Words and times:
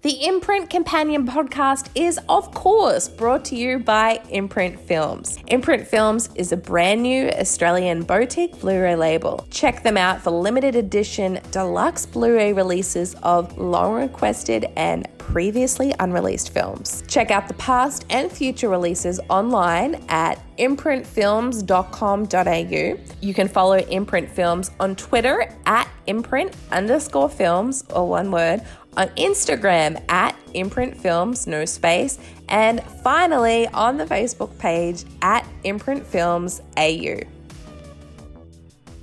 The 0.00 0.26
Imprint 0.26 0.70
Companion 0.70 1.26
podcast 1.26 1.88
is, 1.96 2.20
of 2.28 2.54
course, 2.54 3.08
brought 3.08 3.44
to 3.46 3.56
you 3.56 3.80
by 3.80 4.20
Imprint 4.30 4.78
Films. 4.78 5.40
Imprint 5.48 5.88
Films 5.88 6.28
is 6.36 6.52
a 6.52 6.56
brand 6.56 7.02
new 7.02 7.28
Australian 7.30 8.04
boutique 8.04 8.60
Blu 8.60 8.80
ray 8.80 8.94
label. 8.94 9.44
Check 9.50 9.82
them 9.82 9.96
out 9.96 10.22
for 10.22 10.30
limited 10.30 10.76
edition 10.76 11.40
deluxe 11.50 12.06
Blu 12.06 12.36
ray 12.36 12.52
releases 12.52 13.16
of 13.24 13.58
long 13.58 13.94
requested 13.94 14.66
and 14.76 15.08
previously 15.18 15.92
unreleased 15.98 16.50
films. 16.50 17.02
Check 17.08 17.32
out 17.32 17.48
the 17.48 17.54
past 17.54 18.06
and 18.08 18.30
future 18.30 18.68
releases 18.68 19.18
online 19.28 19.96
at 20.08 20.40
imprintfilms.com.au. 20.58 22.98
You 23.20 23.34
can 23.34 23.48
follow 23.48 23.78
Imprint 23.78 24.30
Films 24.30 24.70
on 24.78 24.94
Twitter 24.94 25.52
at 25.66 25.88
imprint 26.06 26.54
underscore 26.72 27.28
films, 27.28 27.84
or 27.90 28.08
one 28.08 28.30
word, 28.30 28.62
on 28.98 29.08
Instagram 29.10 30.02
at 30.10 30.34
Imprint 30.54 30.96
Films, 30.96 31.46
no 31.46 31.64
space, 31.64 32.18
and 32.48 32.82
finally 33.04 33.68
on 33.68 33.96
the 33.96 34.04
Facebook 34.04 34.58
page 34.58 35.04
at 35.22 35.46
Imprint 35.62 36.04
Films 36.04 36.60
AU. 36.76 37.20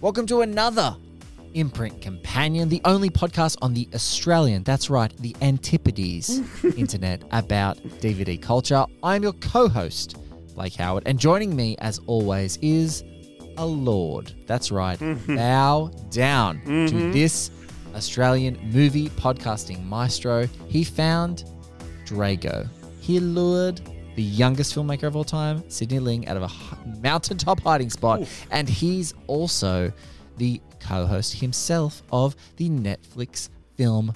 Welcome 0.02 0.28
to 0.28 0.42
another 0.42 0.97
Imprint 1.53 2.02
Companion, 2.02 2.67
the 2.67 2.81
only 2.83 3.09
podcast 3.09 3.58
on 3.61 3.73
the 3.73 3.88
Australian, 3.94 4.64
that's 4.64 4.89
right, 4.89 5.16
the 5.20 5.33
Antipodes 5.42 6.42
internet 6.77 7.23
about 7.31 7.77
DVD 8.02 8.39
culture. 8.39 8.86
I'm 9.02 9.23
your 9.23 9.31
co 9.33 9.70
host, 9.70 10.17
Blake 10.55 10.75
Howard, 10.75 11.03
and 11.05 11.17
joining 11.17 11.55
me, 11.55 11.77
as 11.80 12.02
always, 12.05 12.58
is 12.61 13.02
a 13.55 13.66
lord. 13.66 14.33
That's 14.45 14.72
right, 14.73 15.00
mm-hmm. 15.00 15.38
bow 15.38 15.89
down 16.09 16.59
to 16.66 16.70
mm-hmm. 16.70 17.11
this 17.14 17.50
Australian 17.96 18.60
movie 18.72 19.10
podcasting 19.10 19.84
maestro. 19.86 20.48
He 20.68 20.84
found 20.84 21.46
Drago. 22.06 22.68
He 23.00 23.20
lured 23.20 23.82
the 24.16 24.24
youngest 24.24 24.76
filmmaker 24.76 25.04
of 25.04 25.16
all 25.16 25.24
time, 25.24 25.64
Sidney 25.70 26.00
Ling, 26.00 26.28
out 26.28 26.38
of 26.38 26.44
a 26.44 26.98
mountaintop 27.02 27.60
hiding 27.62 27.90
spot. 27.90 28.28
And 28.52 28.68
he's 28.68 29.14
also 29.28 29.92
the 30.38 30.62
co 30.80 31.06
host 31.06 31.36
himself 31.36 32.04
of 32.12 32.36
the 32.58 32.70
Netflix 32.70 33.50
film 33.76 34.14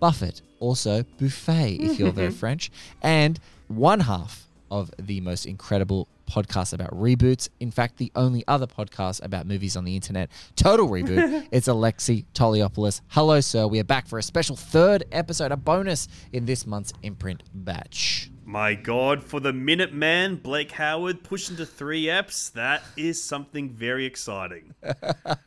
Buffett, 0.00 0.42
also 0.60 1.04
Buffet, 1.18 1.76
if 1.80 1.98
you're 1.98 2.12
very 2.12 2.30
French, 2.42 2.70
and 3.02 3.38
one 3.68 4.00
half 4.00 4.48
of 4.70 4.90
the 4.98 5.20
most 5.20 5.46
incredible 5.46 6.08
podcast 6.32 6.72
about 6.72 6.90
reboots. 6.90 7.48
In 7.60 7.70
fact, 7.70 7.98
the 7.98 8.10
only 8.16 8.42
other 8.48 8.66
podcast 8.66 9.22
about 9.22 9.46
movies 9.46 9.76
on 9.76 9.84
the 9.84 9.94
internet, 9.94 10.30
Total 10.56 10.88
Reboot. 10.88 11.48
it's 11.52 11.68
Alexi 11.68 12.24
Toliopoulos. 12.34 13.02
Hello, 13.08 13.40
sir. 13.40 13.66
We 13.66 13.78
are 13.80 13.84
back 13.84 14.08
for 14.08 14.18
a 14.18 14.22
special 14.22 14.56
third 14.56 15.04
episode, 15.12 15.52
a 15.52 15.56
bonus 15.56 16.08
in 16.32 16.46
this 16.46 16.66
month's 16.66 16.92
imprint 17.02 17.42
batch. 17.52 18.30
My 18.44 18.74
God, 18.74 19.22
for 19.22 19.40
the 19.40 19.52
Minuteman, 19.52 20.42
Blake 20.42 20.72
Howard 20.72 21.22
pushing 21.22 21.56
to 21.56 21.66
three 21.66 22.04
eps, 22.04 22.52
that 22.52 22.82
is 22.96 23.22
something 23.22 23.70
very 23.70 24.04
exciting. 24.04 24.74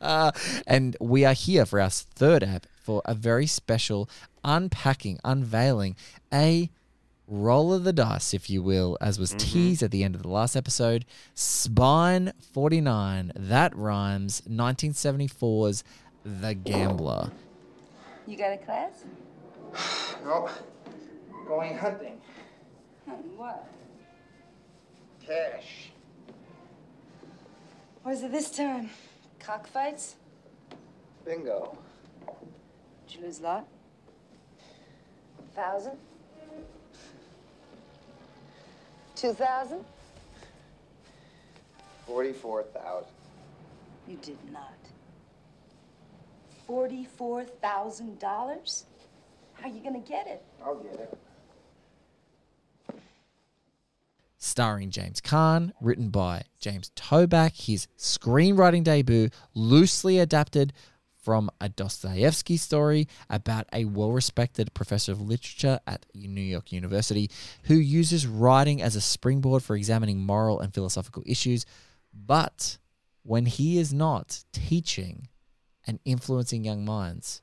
and 0.66 0.96
we 1.00 1.24
are 1.24 1.34
here 1.34 1.66
for 1.66 1.80
our 1.80 1.90
third 1.90 2.42
app 2.42 2.66
for 2.76 3.02
a 3.04 3.14
very 3.14 3.46
special 3.46 4.08
unpacking, 4.44 5.18
unveiling 5.24 5.96
a 6.32 6.70
roll 7.26 7.72
of 7.72 7.84
the 7.84 7.92
dice, 7.92 8.32
if 8.34 8.48
you 8.48 8.62
will, 8.62 8.96
as 9.00 9.18
was 9.18 9.30
mm-hmm. 9.30 9.38
teased 9.38 9.82
at 9.82 9.90
the 9.90 10.04
end 10.04 10.14
of 10.14 10.22
the 10.22 10.28
last 10.28 10.56
episode. 10.56 11.04
Spine 11.34 12.32
49, 12.52 13.32
that 13.34 13.76
rhymes, 13.76 14.42
1974's 14.42 15.84
The 16.24 16.54
Gambler. 16.54 17.30
You 18.26 18.36
got 18.36 18.52
a 18.52 18.58
class? 18.58 19.04
No, 20.24 20.48
going 21.46 21.76
hunting. 21.78 22.20
Hunting 23.06 23.36
what? 23.36 23.68
Cash. 25.24 25.90
What 28.02 28.14
is 28.14 28.22
it 28.24 28.32
this 28.32 28.50
time? 28.50 28.90
Cockfights? 29.38 30.16
Bingo. 31.24 31.78
Did 33.06 33.16
you 33.16 33.24
lose 33.24 33.38
a 33.40 33.42
lot? 33.42 33.68
A 35.38 35.54
Thousand? 35.54 35.98
Two 39.16 39.32
thousand? 39.32 39.84
44,000. 42.06 43.08
You 44.06 44.16
did 44.22 44.38
not. 44.52 44.74
Forty-four 46.66 47.44
thousand 47.44 48.18
dollars? 48.20 48.84
How 49.54 49.68
are 49.68 49.72
you 49.72 49.82
gonna 49.82 49.98
get 50.00 50.26
it? 50.26 50.44
I'll 50.64 50.76
get 50.76 50.94
it. 50.94 51.18
starring 54.38 54.90
James 54.90 55.20
Caan, 55.20 55.72
written 55.80 56.08
by 56.08 56.42
James 56.60 56.90
Toback, 56.94 57.66
his 57.66 57.88
screenwriting 57.98 58.84
debut, 58.84 59.28
loosely 59.54 60.18
adapted 60.18 60.72
from 61.26 61.50
a 61.60 61.68
Dostoevsky 61.68 62.56
story 62.56 63.08
about 63.28 63.66
a 63.72 63.84
well 63.84 64.12
respected 64.12 64.72
professor 64.74 65.10
of 65.10 65.20
literature 65.20 65.80
at 65.84 66.06
New 66.14 66.40
York 66.40 66.70
University 66.70 67.28
who 67.64 67.74
uses 67.74 68.28
writing 68.28 68.80
as 68.80 68.94
a 68.94 69.00
springboard 69.00 69.64
for 69.64 69.74
examining 69.74 70.20
moral 70.20 70.60
and 70.60 70.72
philosophical 70.72 71.24
issues. 71.26 71.66
But 72.14 72.78
when 73.24 73.46
he 73.46 73.76
is 73.76 73.92
not 73.92 74.44
teaching 74.52 75.26
and 75.84 75.98
influencing 76.04 76.62
young 76.62 76.84
minds, 76.84 77.42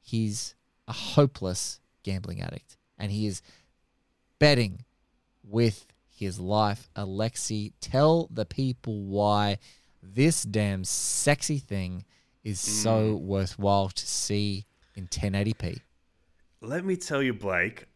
he's 0.00 0.54
a 0.88 0.94
hopeless 0.94 1.80
gambling 2.04 2.40
addict. 2.40 2.78
And 2.96 3.12
he 3.12 3.26
is 3.26 3.42
betting 4.38 4.86
with 5.44 5.84
his 6.08 6.40
life. 6.40 6.88
Alexi, 6.96 7.74
tell 7.82 8.26
the 8.30 8.46
people 8.46 9.02
why 9.02 9.58
this 10.02 10.44
damn 10.44 10.82
sexy 10.82 11.58
thing 11.58 12.06
is 12.48 12.58
mm. 12.58 12.82
so 12.82 13.16
worthwhile 13.16 13.90
to 13.90 14.06
see 14.06 14.66
in 14.94 15.06
1080p. 15.06 15.80
Let 16.60 16.84
me 16.84 16.96
tell 16.96 17.22
you, 17.22 17.34
Blake, 17.34 17.86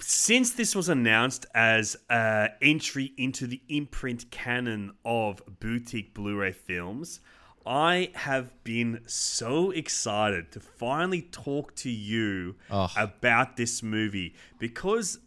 since 0.00 0.52
this 0.52 0.76
was 0.76 0.88
announced 0.88 1.46
as 1.54 1.96
an 2.08 2.50
entry 2.60 3.12
into 3.16 3.46
the 3.46 3.62
imprint 3.68 4.30
canon 4.30 4.92
of 5.04 5.42
boutique 5.58 6.14
Blu 6.14 6.36
ray 6.36 6.52
films, 6.52 7.20
I 7.66 8.10
have 8.14 8.52
been 8.64 9.00
so 9.06 9.70
excited 9.70 10.52
to 10.52 10.60
finally 10.60 11.22
talk 11.22 11.74
to 11.76 11.90
you 11.90 12.56
Oh. 12.70 12.88
about 12.96 13.56
this 13.56 13.82
movie 13.82 14.34
because 14.58 15.18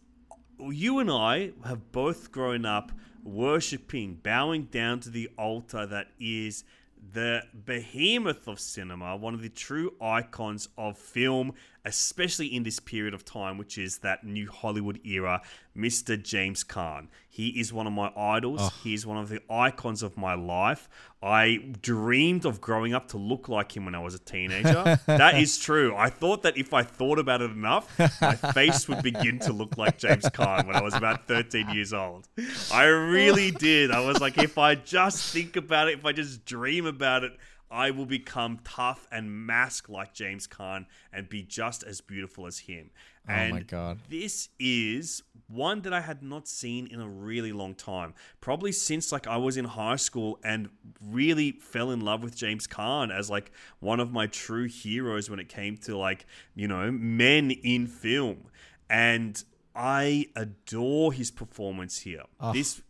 you 0.58 0.98
and 1.00 1.10
I 1.10 1.52
have 1.64 1.92
both 1.92 2.30
grown 2.32 2.64
up 2.64 2.92
worshipping, 3.24 4.20
bowing 4.22 4.64
down 4.64 5.00
to 5.00 5.10
the 5.10 5.28
altar 5.36 5.86
that 5.86 6.08
is 6.20 6.64
the 7.12 7.42
behemoth 7.64 8.48
of 8.48 8.60
cinema, 8.60 9.16
one 9.16 9.34
of 9.34 9.42
the 9.42 9.48
true 9.48 9.94
icons 10.00 10.68
of 10.76 10.98
film, 10.98 11.52
especially 11.86 12.48
in 12.48 12.64
this 12.64 12.80
period 12.80 13.14
of 13.14 13.24
time, 13.24 13.56
which 13.56 13.78
is 13.78 13.98
that 13.98 14.24
new 14.24 14.50
Hollywood 14.50 14.98
era, 15.06 15.40
Mr. 15.76 16.20
James 16.20 16.64
Caan. 16.64 17.06
He 17.28 17.60
is 17.60 17.72
one 17.72 17.86
of 17.86 17.92
my 17.92 18.10
idols. 18.16 18.60
Oh. 18.60 18.72
He 18.82 18.92
is 18.92 19.06
one 19.06 19.18
of 19.18 19.28
the 19.28 19.40
icons 19.48 20.02
of 20.02 20.16
my 20.16 20.34
life. 20.34 20.88
I 21.22 21.74
dreamed 21.80 22.44
of 22.44 22.60
growing 22.60 22.92
up 22.92 23.08
to 23.08 23.18
look 23.18 23.48
like 23.48 23.76
him 23.76 23.84
when 23.84 23.94
I 23.94 24.00
was 24.00 24.14
a 24.14 24.18
teenager. 24.18 24.98
that 25.06 25.36
is 25.36 25.58
true. 25.58 25.94
I 25.96 26.10
thought 26.10 26.42
that 26.42 26.58
if 26.58 26.74
I 26.74 26.82
thought 26.82 27.20
about 27.20 27.40
it 27.40 27.52
enough, 27.52 27.96
my 28.20 28.34
face 28.52 28.88
would 28.88 29.02
begin 29.02 29.38
to 29.40 29.52
look 29.52 29.78
like 29.78 29.98
James 29.98 30.24
Caan 30.24 30.66
when 30.66 30.74
I 30.74 30.82
was 30.82 30.94
about 30.94 31.28
13 31.28 31.70
years 31.70 31.92
old. 31.92 32.26
I 32.72 32.84
really 32.86 33.52
did. 33.52 33.92
I 33.92 34.00
was 34.00 34.20
like, 34.20 34.38
if 34.38 34.58
I 34.58 34.74
just 34.74 35.32
think 35.32 35.54
about 35.54 35.88
it, 35.88 35.98
if 35.98 36.04
I 36.04 36.12
just 36.12 36.44
dream 36.44 36.84
about 36.84 37.22
it, 37.22 37.32
I 37.70 37.90
will 37.90 38.06
become 38.06 38.60
tough 38.64 39.06
and 39.10 39.30
mask 39.46 39.88
like 39.88 40.14
James 40.14 40.46
Caan 40.46 40.86
and 41.12 41.28
be 41.28 41.42
just 41.42 41.82
as 41.82 42.00
beautiful 42.00 42.46
as 42.46 42.60
him. 42.60 42.90
Oh 43.28 43.32
And 43.32 43.52
my 43.54 43.60
God. 43.62 43.98
this 44.08 44.50
is 44.60 45.22
one 45.48 45.82
that 45.82 45.92
I 45.92 46.00
had 46.00 46.22
not 46.22 46.46
seen 46.46 46.86
in 46.86 47.00
a 47.00 47.08
really 47.08 47.52
long 47.52 47.74
time. 47.74 48.14
Probably 48.40 48.70
since 48.72 49.10
like 49.10 49.26
I 49.26 49.36
was 49.36 49.56
in 49.56 49.64
high 49.64 49.96
school 49.96 50.38
and 50.44 50.68
really 51.04 51.52
fell 51.52 51.90
in 51.90 52.00
love 52.00 52.22
with 52.22 52.36
James 52.36 52.66
Caan 52.68 53.12
as 53.16 53.28
like 53.30 53.50
one 53.80 53.98
of 54.00 54.12
my 54.12 54.26
true 54.28 54.66
heroes 54.68 55.28
when 55.28 55.40
it 55.40 55.48
came 55.48 55.76
to 55.78 55.96
like, 55.96 56.24
you 56.54 56.68
know, 56.68 56.90
men 56.92 57.50
in 57.50 57.86
film. 57.88 58.44
and 58.88 59.42
I 59.78 60.26
adore 60.34 61.12
his 61.12 61.30
performance 61.30 61.98
here. 61.98 62.22
Oh. 62.40 62.50
This 62.52 62.80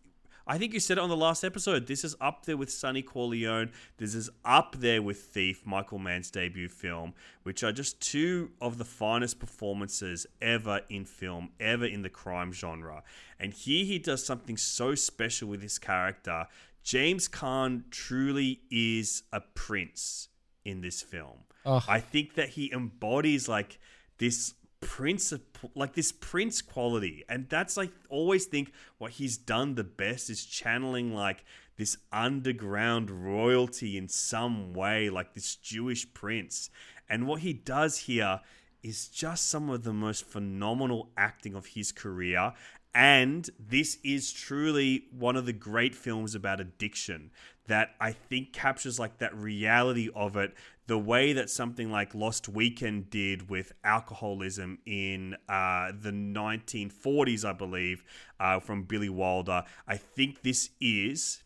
I 0.48 0.58
think 0.58 0.72
you 0.72 0.78
said 0.78 0.98
it 0.98 1.00
on 1.00 1.08
the 1.08 1.16
last 1.16 1.42
episode. 1.42 1.88
This 1.88 2.04
is 2.04 2.14
up 2.20 2.46
there 2.46 2.56
with 2.56 2.70
Sonny 2.70 3.02
Corleone. 3.02 3.72
This 3.96 4.14
is 4.14 4.30
up 4.44 4.76
there 4.78 5.02
with 5.02 5.18
Thief, 5.18 5.66
Michael 5.66 5.98
Mann's 5.98 6.30
debut 6.30 6.68
film, 6.68 7.14
which 7.42 7.64
are 7.64 7.72
just 7.72 8.00
two 8.00 8.52
of 8.60 8.78
the 8.78 8.84
finest 8.84 9.40
performances 9.40 10.24
ever 10.40 10.82
in 10.88 11.04
film, 11.04 11.50
ever 11.58 11.84
in 11.84 12.02
the 12.02 12.08
crime 12.08 12.52
genre. 12.52 13.02
And 13.40 13.52
here 13.52 13.84
he 13.84 13.98
does 13.98 14.24
something 14.24 14.56
so 14.56 14.94
special 14.94 15.48
with 15.48 15.62
his 15.62 15.80
character. 15.80 16.46
James 16.84 17.26
Caan 17.26 17.82
truly 17.90 18.60
is 18.70 19.24
a 19.32 19.40
prince 19.40 20.28
in 20.64 20.80
this 20.80 21.02
film. 21.02 21.38
Oh. 21.64 21.84
I 21.88 21.98
think 21.98 22.34
that 22.34 22.50
he 22.50 22.72
embodies 22.72 23.48
like 23.48 23.80
this 24.18 24.54
prince 24.86 25.32
like 25.74 25.94
this 25.94 26.12
prince 26.12 26.62
quality. 26.62 27.24
And 27.28 27.48
that's 27.48 27.76
like 27.76 27.90
always 28.08 28.46
think 28.46 28.72
what 28.98 29.10
he's 29.12 29.36
done 29.36 29.74
the 29.74 29.82
best 29.82 30.30
is 30.30 30.44
channeling 30.44 31.12
like 31.12 31.44
this 31.76 31.96
underground 32.12 33.10
royalty 33.10 33.98
in 33.98 34.08
some 34.08 34.72
way 34.72 35.10
like 35.10 35.34
this 35.34 35.56
jewish 35.56 36.12
prince. 36.14 36.70
And 37.08 37.26
what 37.26 37.40
he 37.40 37.52
does 37.52 37.98
here 37.98 38.40
is 38.82 39.08
just 39.08 39.48
some 39.48 39.68
of 39.70 39.82
the 39.82 39.92
most 39.92 40.24
phenomenal 40.24 41.10
acting 41.16 41.56
of 41.56 41.66
his 41.66 41.90
career. 41.90 42.52
And 42.94 43.50
this 43.58 43.98
is 44.04 44.32
truly 44.32 45.06
one 45.10 45.34
of 45.36 45.46
the 45.46 45.52
great 45.52 45.96
films 45.96 46.36
about 46.36 46.60
addiction 46.60 47.32
that 47.66 47.90
I 48.00 48.12
think 48.12 48.52
captures 48.52 49.00
like 49.00 49.18
that 49.18 49.36
reality 49.36 50.08
of 50.14 50.36
it, 50.36 50.54
the 50.86 50.98
way 50.98 51.32
that 51.32 51.50
something 51.50 51.90
like 51.90 52.14
Lost 52.14 52.48
Weekend 52.48 53.10
did 53.10 53.48
with 53.48 53.72
alcoholism 53.82 54.78
in 54.86 55.34
uh, 55.48 55.92
the 56.00 56.12
1940s, 56.12 57.44
I 57.44 57.52
believe, 57.52 58.04
uh, 58.38 58.60
from 58.60 58.84
Billy 58.84 59.08
Wilder. 59.08 59.64
I 59.88 59.96
think 59.96 60.42
this 60.42 60.70
is 60.80 61.42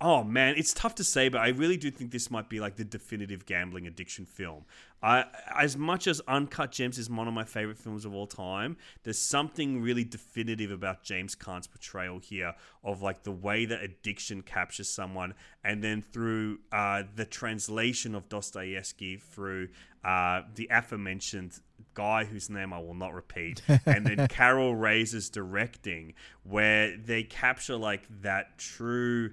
oh 0.00 0.22
man, 0.22 0.54
it's 0.56 0.72
tough 0.72 0.94
to 0.96 1.04
say, 1.04 1.28
but 1.28 1.40
I 1.40 1.48
really 1.48 1.76
do 1.76 1.90
think 1.90 2.10
this 2.10 2.30
might 2.30 2.48
be 2.48 2.60
like 2.60 2.76
the 2.76 2.84
definitive 2.84 3.46
gambling 3.46 3.86
addiction 3.86 4.24
film. 4.24 4.64
I, 5.02 5.24
as 5.58 5.76
much 5.76 6.06
as 6.06 6.20
Uncut 6.28 6.70
Gems 6.70 6.96
is 6.96 7.10
one 7.10 7.26
of 7.26 7.34
my 7.34 7.42
favorite 7.42 7.76
films 7.76 8.04
of 8.04 8.14
all 8.14 8.28
time, 8.28 8.76
there's 9.02 9.18
something 9.18 9.82
really 9.82 10.04
definitive 10.04 10.70
about 10.70 11.02
James 11.02 11.34
Caan's 11.34 11.66
portrayal 11.66 12.20
here 12.20 12.54
of 12.84 13.02
like 13.02 13.24
the 13.24 13.32
way 13.32 13.64
that 13.64 13.82
addiction 13.82 14.42
captures 14.42 14.88
someone, 14.88 15.34
and 15.64 15.82
then 15.82 16.02
through 16.02 16.60
uh, 16.70 17.02
the 17.16 17.24
translation 17.24 18.14
of 18.14 18.28
Dostoevsky 18.28 19.16
through 19.16 19.68
uh, 20.04 20.42
the 20.54 20.68
aforementioned 20.70 21.58
guy 21.94 22.24
whose 22.24 22.48
name 22.48 22.72
I 22.72 22.78
will 22.78 22.94
not 22.94 23.12
repeat, 23.12 23.60
and 23.86 24.06
then 24.06 24.28
Karel 24.28 24.76
Reisz's 24.76 25.28
directing, 25.28 26.14
where 26.44 26.96
they 26.96 27.24
capture 27.24 27.76
like 27.76 28.02
that 28.22 28.56
true 28.56 29.32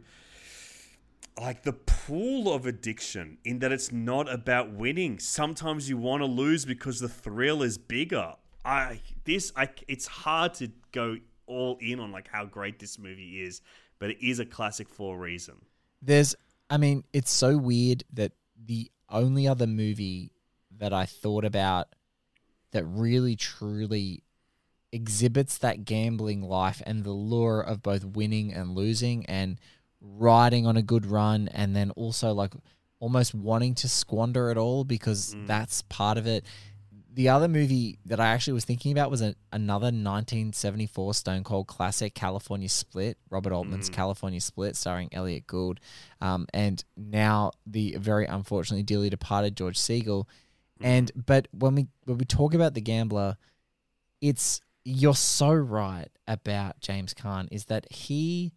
like 1.40 1.64
the 1.64 1.74
pool 1.74 2.54
of 2.54 2.66
addiction 2.66 3.38
in 3.44 3.60
that 3.60 3.72
it's 3.72 3.92
not 3.92 4.32
about 4.32 4.72
winning. 4.72 5.20
Sometimes 5.20 5.90
you 5.90 5.98
want 5.98 6.22
to 6.22 6.26
lose 6.26 6.66
because 6.66 7.00
the 7.00 7.10
thrill 7.10 7.64
is 7.64 7.78
bigger. 7.78 8.34
I 8.66 9.02
this 9.26 9.52
I 9.56 9.70
it's 9.88 10.08
hard 10.08 10.54
to 10.56 10.70
go 10.92 11.18
all 11.48 11.78
in 11.82 12.00
on 12.00 12.12
like 12.12 12.28
how 12.28 12.46
great 12.46 12.80
this 12.80 13.00
movie 13.00 13.42
is, 13.42 13.62
but 13.98 14.12
it 14.12 14.26
is 14.26 14.40
a 14.40 14.46
classic 14.46 14.88
for 14.88 15.16
a 15.16 15.20
reason. 15.20 15.56
There's, 16.02 16.36
I 16.70 16.78
mean, 16.78 17.04
it's 17.12 17.32
so 17.32 17.58
weird 17.58 18.04
that 18.14 18.32
the 18.64 18.92
only 19.10 19.48
other 19.48 19.68
movie 19.68 20.32
that 20.78 20.94
I 20.94 21.06
thought 21.06 21.44
about 21.44 21.88
that 22.72 22.86
really 22.86 23.36
truly 23.36 24.24
exhibits 24.92 25.58
that 25.60 25.86
gambling 25.86 26.42
life 26.42 26.82
and 26.86 27.04
the 27.04 27.12
lure 27.12 27.62
of 27.62 27.82
both 27.82 28.06
winning 28.06 28.54
and 28.54 28.76
losing 28.76 29.26
and 29.26 29.60
riding 30.02 30.66
on 30.66 30.78
a 30.78 30.82
good 30.82 31.06
run 31.06 31.48
and 31.50 31.76
then 31.76 31.92
also 31.92 32.34
like 32.34 32.54
almost 33.00 33.34
wanting 33.34 33.76
to 33.76 33.90
squander 33.90 34.52
it 34.52 34.58
all 34.58 34.84
because 34.84 35.34
mm. 35.34 35.48
that's 35.48 35.82
part 35.84 36.18
of 36.18 36.28
it. 36.28 36.46
The 37.12 37.30
other 37.30 37.48
movie 37.48 37.98
that 38.06 38.20
I 38.20 38.28
actually 38.28 38.54
was 38.54 38.66
thinking 38.66 38.92
about 38.92 39.10
was 39.10 39.22
a, 39.22 39.36
another 39.52 39.86
1974 39.86 41.14
Stone 41.16 41.44
Cold 41.44 41.68
classic, 41.68 42.14
California 42.14 42.70
Split, 42.70 43.18
Robert 43.30 43.52
Altman's 43.52 43.90
mm. 43.90 43.94
California 43.94 44.40
Split, 44.40 44.76
starring 44.76 45.10
Elliott 45.12 45.48
Gould, 45.48 45.80
um, 46.22 46.46
and 46.54 46.84
now 46.96 47.52
the 47.66 47.98
very 48.00 48.26
unfortunately 48.26 48.84
dearly 48.84 49.10
departed 49.10 49.58
George 49.58 49.78
Segal. 49.78 50.26
Mm. 50.82 50.86
And 50.86 51.12
but 51.16 51.48
when 51.52 51.76
we 51.76 51.88
when 52.06 52.20
we 52.20 52.26
talk 52.26 52.54
about 52.54 52.74
the 52.74 52.82
gambler, 52.82 53.38
it's 54.22 54.62
you're 54.86 55.16
so 55.16 55.52
right 55.52 56.10
about 56.28 56.80
James 56.80 57.14
Caan 57.14 57.48
is 57.52 57.66
that 57.66 57.92
he 57.92 58.54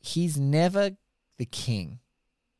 he's 0.00 0.38
never 0.38 0.90
the 1.38 1.46
king, 1.46 2.00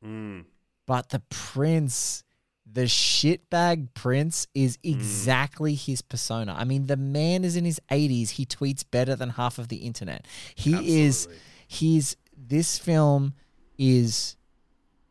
Mm. 0.03 0.45
but 0.87 1.09
the 1.09 1.19
prince, 1.29 2.23
the 2.65 2.85
shitbag 2.85 3.93
prince, 3.93 4.47
is 4.55 4.77
exactly 4.83 5.75
his 5.75 6.01
persona. 6.01 6.53
I 6.57 6.63
mean, 6.63 6.87
the 6.87 6.97
man 6.97 7.43
is 7.43 7.55
in 7.55 7.65
his 7.65 7.79
80s. 7.91 8.31
He 8.31 8.45
tweets 8.45 8.83
better 8.89 9.15
than 9.15 9.29
half 9.31 9.59
of 9.59 9.67
the 9.67 9.77
internet. 9.77 10.25
He 10.55 11.01
is, 11.03 11.27
he's, 11.67 12.15
this 12.35 12.77
film 12.79 13.33
is 13.77 14.37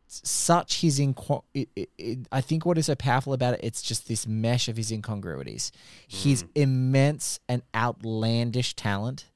such 0.07 0.81
his 0.81 0.99
inqu- 0.99 1.43
it, 1.53 1.69
it, 1.75 1.89
it, 1.97 2.19
I 2.33 2.41
think 2.41 2.65
what 2.65 2.77
is 2.77 2.87
so 2.87 2.95
powerful 2.95 3.31
about 3.31 3.53
it, 3.53 3.61
it's 3.63 3.81
just 3.81 4.09
this 4.09 4.27
mesh 4.27 4.67
of 4.67 4.75
his 4.75 4.91
incongruities. 4.91 5.71
His 6.07 6.43
immense 6.53 7.39
and 7.47 7.61
outlandish 7.73 8.75
talent, 8.75 9.27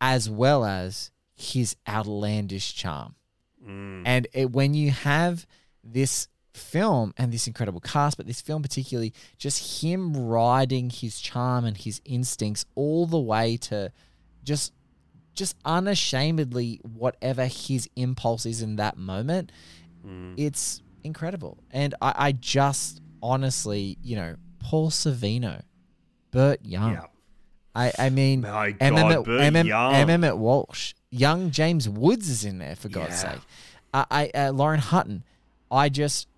as 0.00 0.30
well 0.30 0.64
as 0.64 1.10
his 1.36 1.76
outlandish 1.88 2.74
charm. 2.74 3.14
And 4.06 4.28
it, 4.32 4.52
when 4.52 4.74
you 4.74 4.92
have 4.92 5.44
this 5.82 6.28
film 6.54 7.12
and 7.16 7.32
this 7.32 7.46
incredible 7.46 7.80
cast, 7.80 8.16
but 8.16 8.26
this 8.26 8.40
film 8.40 8.62
particularly, 8.62 9.12
just 9.38 9.82
him 9.82 10.16
riding 10.16 10.88
his 10.88 11.20
charm 11.20 11.64
and 11.64 11.76
his 11.76 12.00
instincts 12.04 12.64
all 12.76 13.06
the 13.06 13.18
way 13.18 13.56
to 13.56 13.92
just 14.44 14.72
just 15.34 15.56
unashamedly 15.64 16.80
whatever 16.82 17.44
his 17.46 17.90
impulse 17.96 18.46
is 18.46 18.62
in 18.62 18.76
that 18.76 18.96
moment, 18.96 19.52
it's 20.36 20.80
incredible. 21.02 21.58
And 21.70 21.94
I, 22.00 22.14
I 22.16 22.32
just 22.32 23.00
honestly, 23.22 23.98
you 24.02 24.16
know, 24.16 24.36
Paul 24.60 24.90
Sorvino, 24.90 25.62
Burt 26.30 26.64
Young. 26.64 26.92
Yeah. 26.92 27.04
I, 27.74 27.92
I 27.98 28.10
mean, 28.10 28.40
My 28.40 28.70
God, 28.70 28.92
MM, 28.92 29.24
Burt 29.24 29.52
MM, 29.52 29.66
Young. 29.66 29.92
MM 29.92 30.38
Walsh, 30.38 30.94
young 31.18 31.50
James 31.50 31.88
Woods 31.88 32.28
is 32.28 32.44
in 32.44 32.58
there 32.58 32.76
for 32.76 32.88
God's 32.88 33.22
Yeah. 33.22 33.32
sake. 33.32 33.42
Uh, 33.94 34.04
I 34.10 34.30
uh, 34.34 34.50
Lauren 34.52 34.80
Hutton. 34.80 35.24
I 35.70 35.88
just, 35.88 36.28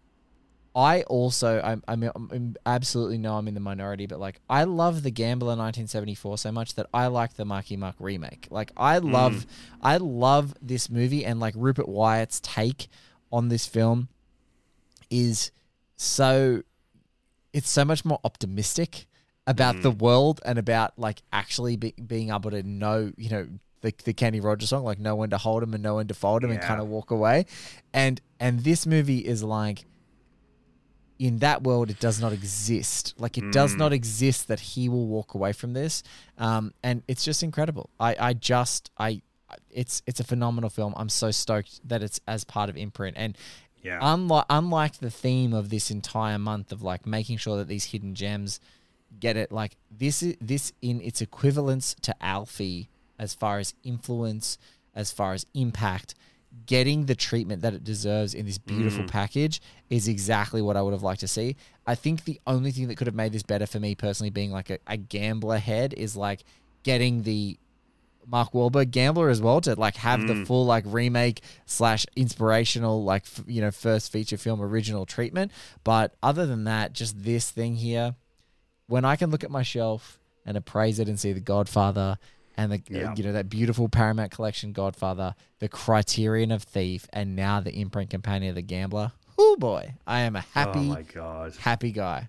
I 0.75 1.03
also, 1.03 1.61
I'm, 1.63 1.83
I'm, 1.89 2.03
I'm 2.31 2.57
absolutely 2.65 3.19
know 3.19 3.37
I'm 3.37 3.49
in 3.49 3.55
the 3.55 3.61
minority, 3.61 4.07
but 4.07 4.21
like 4.21 4.41
I 4.49 4.65
love 4.65 5.03
the 5.03 5.11
Gambler 5.11 5.49
1974 5.57 6.39
so 6.39 6.53
much 6.53 6.75
that 6.75 6.87
I 6.95 7.09
like 7.09 7.35
the 7.35 7.45
Marky 7.45 7.77
Mark 7.77 7.97
remake. 7.99 8.47
Like 8.51 8.71
I 8.77 8.99
love, 8.99 9.47
I 9.83 9.97
love 9.99 10.55
this 10.63 10.89
movie 10.89 11.25
and 11.25 11.41
like 11.41 11.55
Rupert 11.57 11.89
Wyatt's 11.89 12.41
take 12.41 12.89
on 13.33 13.49
this 13.49 13.67
film 13.67 14.09
is 15.11 15.51
so 15.97 16.63
it's 17.53 17.71
so 17.71 17.85
much 17.85 18.05
more 18.05 18.21
optimistic 18.25 19.07
about 19.47 19.81
the 19.83 19.91
world 19.91 20.41
and 20.45 20.59
about 20.59 20.99
like 20.99 21.23
actually 21.33 21.77
be, 21.77 21.93
being 22.07 22.31
able 22.31 22.51
to 22.51 22.63
know, 22.63 23.11
you 23.17 23.31
know, 23.31 23.49
the, 23.81 23.93
the 24.05 24.13
Kenny 24.13 24.41
Rogers 24.41 24.71
song, 24.71 24.85
like 24.85 24.99
know 24.99 25.15
when 25.17 25.31
to 25.31 25.39
hold 25.39 25.63
him 25.63 25.75
and 25.75 25.83
know 25.83 25.97
when 25.97 26.09
to 26.09 26.15
fold 26.15 26.43
him 26.45 26.51
and 26.51 26.61
kind 26.61 26.81
of 26.81 26.89
walk 26.89 27.11
away. 27.11 27.47
And 27.93 28.21
and 28.41 28.61
this 28.61 28.87
movie 28.87 29.19
is 29.19 29.43
like 29.43 29.85
in 31.19 31.39
that 31.39 31.63
world 31.65 31.91
it 31.91 31.99
does 31.99 32.21
not 32.21 32.33
exist. 32.33 33.15
Like 33.19 33.39
it 33.39 33.51
does 33.51 33.77
not 33.77 33.93
exist 33.93 34.49
that 34.49 34.61
he 34.61 34.89
will 34.89 35.07
walk 35.07 35.35
away 35.35 35.53
from 35.53 35.73
this. 35.73 36.03
Um, 36.39 36.73
and 36.83 37.03
it's 37.09 37.25
just 37.25 37.43
incredible. 37.43 37.91
I, 37.99 38.17
I 38.19 38.33
just 38.35 38.91
I 38.99 39.23
it's 39.71 40.03
it's 40.07 40.21
a 40.21 40.25
phenomenal 40.25 40.71
film. 40.71 40.95
I'm 40.97 41.09
so 41.09 41.31
stoked 41.31 41.81
that 41.89 42.03
it's 42.03 42.21
as 42.29 42.45
part 42.45 42.71
of 42.71 42.77
imprint. 42.77 43.17
And 43.19 43.37
Yeah. 43.83 43.99
unlike 44.01 44.45
unlike 44.51 44.99
the 44.99 45.11
theme 45.11 45.53
of 45.53 45.71
this 45.71 45.91
entire 45.91 46.39
month 46.39 46.71
of 46.73 46.83
like 46.83 47.07
making 47.07 47.39
sure 47.39 47.57
that 47.57 47.69
these 47.69 47.87
hidden 47.87 48.15
gems 48.15 48.61
get 49.19 49.37
it 49.37 49.51
like 49.51 49.77
this 49.91 50.23
is 50.23 50.37
this 50.41 50.73
in 50.83 51.01
its 51.01 51.21
equivalence 51.21 51.97
to 52.03 52.15
Alfie 52.23 52.91
as 53.19 53.35
far 53.35 53.59
as 53.59 53.75
influence 53.85 54.59
as 54.95 55.13
far 55.13 55.33
as 55.33 55.47
impact 55.55 56.15
getting 56.67 57.07
the 57.07 57.15
treatment 57.15 57.63
that 57.63 57.75
it 57.75 57.85
deserves 57.85 58.35
in 58.35 58.47
this 58.47 58.59
beautiful 58.59 59.05
mm. 59.05 59.11
package 59.11 59.61
is 59.91 60.09
exactly 60.09 60.63
what 60.63 60.77
I 60.77 60.83
would 60.83 60.93
have 60.93 61.03
liked 61.03 61.21
to 61.21 61.29
see. 61.29 61.57
I 61.87 61.95
think 61.95 62.25
the 62.25 62.41
only 62.47 62.71
thing 62.71 62.89
that 62.89 62.97
could 62.97 63.07
have 63.07 63.15
made 63.15 63.33
this 63.33 63.43
better 63.43 63.67
for 63.67 63.79
me 63.79 63.95
personally 63.95 64.31
being 64.31 64.51
like 64.51 64.71
a, 64.71 64.79
a 64.87 64.97
gambler 64.97 65.59
head 65.59 65.95
is 65.95 66.17
like 66.17 66.45
getting 66.83 67.23
the 67.23 67.59
Mark 68.27 68.53
Wahlberg 68.53 68.91
Gambler 68.91 69.31
as 69.31 69.41
well 69.41 69.61
to 69.63 69.75
like 69.75 69.97
have 69.97 70.27
the 70.27 70.35
mm. 70.35 70.47
full 70.47 70.67
like 70.67 70.85
remake 70.87 71.43
slash 71.65 72.05
inspirational 72.15 73.03
like 73.03 73.23
f- 73.23 73.45
you 73.47 73.63
know 73.63 73.71
first 73.71 74.13
feature 74.13 74.37
film 74.37 74.61
original 74.61 75.07
treatment. 75.07 75.51
But 75.83 76.15
other 76.23 76.47
than 76.47 76.65
that, 76.65 76.93
just 76.93 77.25
this 77.25 77.51
thing 77.51 77.77
here, 77.77 78.17
when 78.87 79.05
I 79.05 79.17
can 79.17 79.31
look 79.31 79.45
at 79.45 79.51
my 79.51 79.63
shelf 79.63 80.19
and 80.45 80.57
appraise 80.57 80.99
it 80.99 81.09
and 81.09 81.19
see 81.19 81.33
The 81.33 81.41
Godfather 81.41 82.19
and 82.59 82.71
the 82.73 82.77
uh, 82.77 82.81
Yeah. 82.91 83.15
you 83.17 83.25
know 83.25 83.33
that 83.33 83.49
beautiful 83.49 83.89
Paramount 83.89 84.31
collection 84.33 84.73
Godfather, 84.73 85.35
the 85.61 85.69
Criterion 85.71 86.51
of 86.53 86.63
Thief, 86.65 87.07
and 87.13 87.35
now 87.35 87.61
the 87.61 87.73
imprint 87.73 88.11
companion 88.11 88.51
of 88.51 88.57
the 88.57 88.63
Gambler. 88.63 89.13
Oh 89.39 89.57
boy, 89.57 89.95
I 90.07 90.21
am 90.21 90.37
a 90.37 90.41
oh 90.41 90.45
happy, 90.53 90.81
my 90.81 91.03
god. 91.03 91.55
happy 91.61 91.93
guy. 91.93 92.29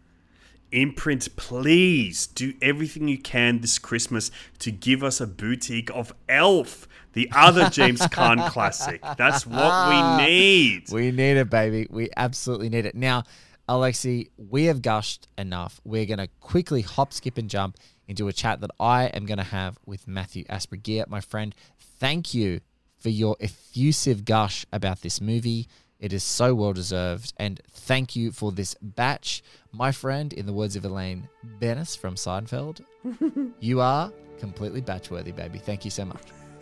Imprint, 0.72 1.36
please 1.36 2.28
do 2.28 2.54
everything 2.62 3.08
you 3.08 3.18
can 3.18 3.60
this 3.62 3.80
Christmas 3.80 4.30
to 4.60 4.72
give 4.72 5.04
us 5.04 5.20
a 5.20 5.26
boutique 5.26 5.90
of 5.90 6.14
Elf, 6.30 6.88
the 7.14 7.28
other 7.36 7.72
James 7.72 8.02
Caan 8.02 8.48
classic. 8.52 9.02
That's 9.18 9.48
what 9.48 9.90
we 9.90 10.24
need. 10.24 10.92
We 10.92 11.10
need 11.10 11.38
it, 11.38 11.50
baby. 11.50 11.88
We 11.90 12.12
absolutely 12.16 12.70
need 12.70 12.86
it. 12.86 12.94
Now, 12.94 13.24
Alexi, 13.68 14.30
we 14.38 14.66
have 14.66 14.84
gushed 14.84 15.28
enough. 15.40 15.82
We're 15.84 16.06
going 16.06 16.20
to 16.20 16.28
quickly 16.40 16.82
hop, 16.84 17.14
skip, 17.14 17.40
and 17.40 17.50
jump 17.50 17.76
into 18.10 18.28
a 18.28 18.34
chat 18.34 18.60
that 18.62 18.72
I 18.80 19.06
am 19.06 19.26
going 19.28 19.38
to 19.38 19.44
have 19.44 19.78
with 19.86 20.08
Matthew 20.08 20.44
Asprey 20.50 20.80
Gear. 20.80 21.06
My 21.08 21.22
friend, 21.22 21.54
thank 21.78 22.34
you 22.34 22.60
for 22.98 23.10
your 23.10 23.38
effusive 23.40 24.26
gush 24.26 24.66
about 24.74 25.02
this 25.02 25.22
movie. 25.22 25.68
It 26.00 26.12
is 26.12 26.24
so 26.24 26.56
well 26.56 26.74
deserved. 26.74 27.34
And 27.38 27.62
thank 27.72 28.16
you 28.16 28.32
for 28.32 28.52
this 28.52 28.76
batch. 28.82 29.44
My 29.72 29.92
friend, 29.92 30.34
in 30.34 30.48
the 30.48 30.54
words 30.54 30.76
of 30.76 30.84
Elaine 30.86 31.30
Benes 31.60 31.96
from 31.96 32.16
Seinfeld, 32.16 32.82
you 33.60 33.80
are 33.80 34.12
completely 34.40 34.82
batch 34.82 35.12
worthy, 35.12 35.32
baby. 35.32 35.60
Thank 35.60 35.86
you 35.86 35.92
so 35.92 36.06
much. 36.06 36.24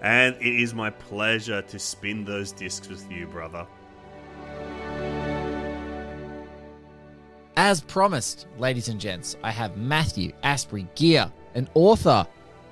and 0.00 0.36
it 0.36 0.62
is 0.62 0.72
my 0.72 0.90
pleasure 0.90 1.62
to 1.62 1.78
spin 1.80 2.24
those 2.24 2.52
discs 2.52 2.88
with 2.88 3.10
you, 3.10 3.26
brother. 3.26 3.66
As 7.58 7.80
promised, 7.80 8.46
ladies 8.56 8.86
and 8.86 9.00
gents, 9.00 9.36
I 9.42 9.50
have 9.50 9.76
Matthew 9.76 10.30
Asprey 10.44 10.86
Gear, 10.94 11.28
an 11.56 11.68
author 11.74 12.24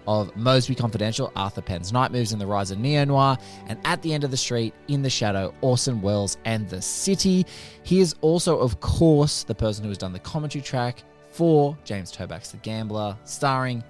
of 0.07 0.33
Moseby 0.37 0.79
Confidential, 0.79 1.33
Arthur 1.35 1.61
Penn's 1.61 1.93
Night 1.93 2.13
Moves 2.13 2.31
and 2.31 2.41
the 2.41 2.47
Rise 2.47 2.71
of 2.71 2.79
Neo 2.79 3.05
Noir, 3.05 3.37
and 3.67 3.81
At 3.85 4.01
the 4.03 4.15
End 4.15 4.23
of 4.23 4.31
the 4.31 4.37
Street, 4.37 4.73
In 4.87 5.03
the 5.03 5.11
Shadow, 5.11 5.53
Orson 5.61 6.01
Welles 6.01 6.39
and 6.45 6.69
the 6.69 6.81
City. 6.81 7.45
He 7.83 7.99
is 7.99 8.15
also, 8.21 8.61
of 8.61 8.79
course, 8.79 9.43
the 9.43 9.57
person 9.57 9.83
who 9.83 9.89
has 9.91 9.99
done 9.99 10.13
the 10.13 10.21
commentary 10.21 10.63
track 10.63 11.03
for 11.31 11.77
James 11.83 12.13
Toback's 12.13 12.53
The 12.53 12.59
Gambler, 12.59 13.19
starring 13.25 13.83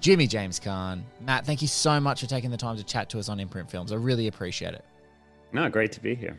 Jimmy 0.00 0.26
James 0.26 0.60
Caan. 0.60 1.04
Matt, 1.22 1.46
thank 1.46 1.62
you 1.62 1.68
so 1.68 1.98
much 1.98 2.20
for 2.20 2.26
taking 2.26 2.50
the 2.50 2.58
time 2.58 2.76
to 2.76 2.84
chat 2.84 3.08
to 3.08 3.18
us 3.18 3.30
on 3.30 3.40
Imprint 3.40 3.70
Films. 3.70 3.92
I 3.92 3.96
really 3.96 4.26
appreciate 4.26 4.74
it. 4.74 4.84
No, 5.54 5.70
great 5.70 5.92
to 5.92 6.02
be 6.02 6.14
here. 6.14 6.38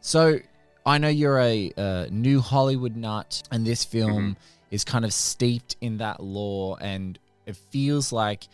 So 0.00 0.38
I 0.86 0.98
know 0.98 1.08
you're 1.08 1.40
a, 1.40 1.72
uh 1.76 2.06
new 2.10 2.40
Hollywood 2.40 2.96
nut, 2.96 3.42
and 3.50 3.66
this 3.66 3.84
film 3.84 4.36
is 4.70 4.84
kind 4.84 5.04
of 5.04 5.12
steeped 5.12 5.76
in 5.80 5.98
that 5.98 6.22
lore, 6.22 6.76
and 6.80 7.18
it 7.46 7.56
feels 7.56 8.12
like 8.12 8.48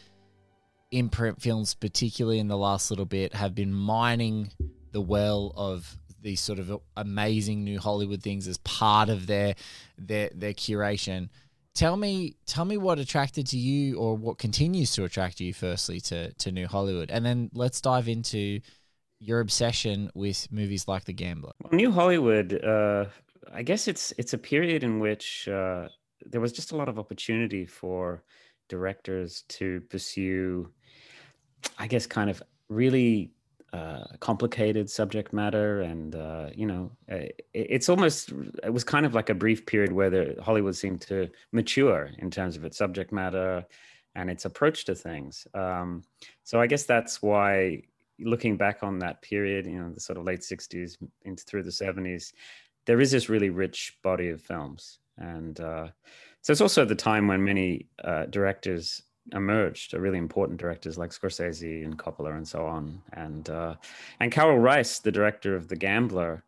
imprint 0.90 1.40
films, 1.40 1.74
particularly 1.74 2.38
in 2.38 2.48
the 2.48 2.56
last 2.56 2.90
little 2.90 3.04
bit, 3.04 3.34
have 3.34 3.54
been 3.54 3.72
mining 3.72 4.50
the 4.92 5.00
well 5.00 5.52
of 5.56 5.96
these 6.22 6.40
sort 6.40 6.58
of 6.58 6.80
amazing 6.96 7.64
new 7.64 7.78
Hollywood 7.78 8.22
things 8.22 8.46
as 8.46 8.58
part 8.58 9.08
of 9.08 9.26
their 9.26 9.54
their 9.98 10.30
their 10.34 10.52
curation. 10.52 11.28
Tell 11.72 11.96
me, 11.96 12.34
tell 12.46 12.64
me 12.64 12.76
what 12.76 12.98
attracted 12.98 13.46
to 13.48 13.56
you, 13.56 13.96
or 13.96 14.16
what 14.16 14.38
continues 14.38 14.92
to 14.92 15.04
attract 15.04 15.40
you, 15.40 15.54
firstly 15.54 16.00
to 16.02 16.32
to 16.34 16.52
New 16.52 16.66
Hollywood, 16.66 17.10
and 17.10 17.24
then 17.24 17.50
let's 17.54 17.80
dive 17.80 18.08
into 18.08 18.60
your 19.20 19.40
obsession 19.40 20.10
with 20.14 20.50
movies 20.50 20.88
like 20.88 21.04
The 21.04 21.12
Gambler. 21.12 21.52
Well, 21.62 21.74
New 21.74 21.92
Hollywood, 21.92 22.64
uh, 22.64 23.04
I 23.52 23.62
guess 23.62 23.86
it's 23.86 24.12
it's 24.18 24.32
a 24.32 24.38
period 24.38 24.82
in 24.82 24.98
which 24.98 25.46
uh, 25.46 25.88
there 26.24 26.40
was 26.40 26.52
just 26.52 26.72
a 26.72 26.76
lot 26.76 26.88
of 26.88 26.98
opportunity 26.98 27.66
for 27.66 28.24
directors 28.68 29.42
to 29.48 29.82
pursue, 29.90 30.70
I 31.78 31.86
guess, 31.86 32.06
kind 32.06 32.30
of 32.30 32.42
really 32.68 33.32
uh, 33.72 34.04
complicated 34.20 34.90
subject 34.90 35.32
matter, 35.32 35.82
and 35.82 36.14
uh, 36.14 36.48
you 36.54 36.66
know, 36.66 36.90
uh, 37.10 37.16
it, 37.16 37.46
it's 37.52 37.88
almost 37.88 38.32
it 38.64 38.72
was 38.72 38.84
kind 38.84 39.04
of 39.04 39.14
like 39.14 39.28
a 39.28 39.34
brief 39.34 39.66
period 39.66 39.92
where 39.92 40.10
the 40.10 40.36
Hollywood 40.42 40.76
seemed 40.76 41.02
to 41.02 41.28
mature 41.52 42.10
in 42.18 42.30
terms 42.30 42.56
of 42.56 42.64
its 42.64 42.78
subject 42.78 43.12
matter 43.12 43.64
and 44.16 44.30
its 44.30 44.44
approach 44.44 44.84
to 44.86 44.94
things. 44.94 45.46
Um, 45.54 46.02
so 46.42 46.60
I 46.60 46.66
guess 46.66 46.84
that's 46.84 47.22
why 47.22 47.82
looking 48.22 48.56
back 48.56 48.82
on 48.82 48.98
that 49.00 49.22
period, 49.22 49.66
you 49.66 49.78
know, 49.78 49.90
the 49.90 50.00
sort 50.00 50.18
of 50.18 50.24
late 50.24 50.40
60s 50.40 50.96
into 51.22 51.44
through 51.44 51.62
the 51.62 51.70
70s, 51.70 52.32
there 52.86 53.00
is 53.00 53.10
this 53.10 53.28
really 53.28 53.50
rich 53.50 53.98
body 54.02 54.28
of 54.28 54.40
films. 54.40 54.98
And 55.18 55.60
uh, 55.60 55.88
so 56.40 56.52
it's 56.52 56.60
also 56.60 56.84
the 56.84 56.94
time 56.94 57.28
when 57.28 57.44
many 57.44 57.86
uh, 58.02 58.26
directors 58.26 59.02
emerged, 59.32 59.92
really 59.92 60.18
important 60.18 60.58
directors 60.58 60.98
like 60.98 61.10
Scorsese 61.10 61.84
and 61.84 61.98
Coppola 61.98 62.36
and 62.36 62.46
so 62.46 62.66
on. 62.66 63.00
And 63.12 63.48
uh, 63.50 63.74
and 64.20 64.32
Karel 64.32 64.58
Reisz, 64.58 65.02
the 65.02 65.12
director 65.12 65.54
of 65.54 65.68
The 65.68 65.76
Gambler, 65.76 66.44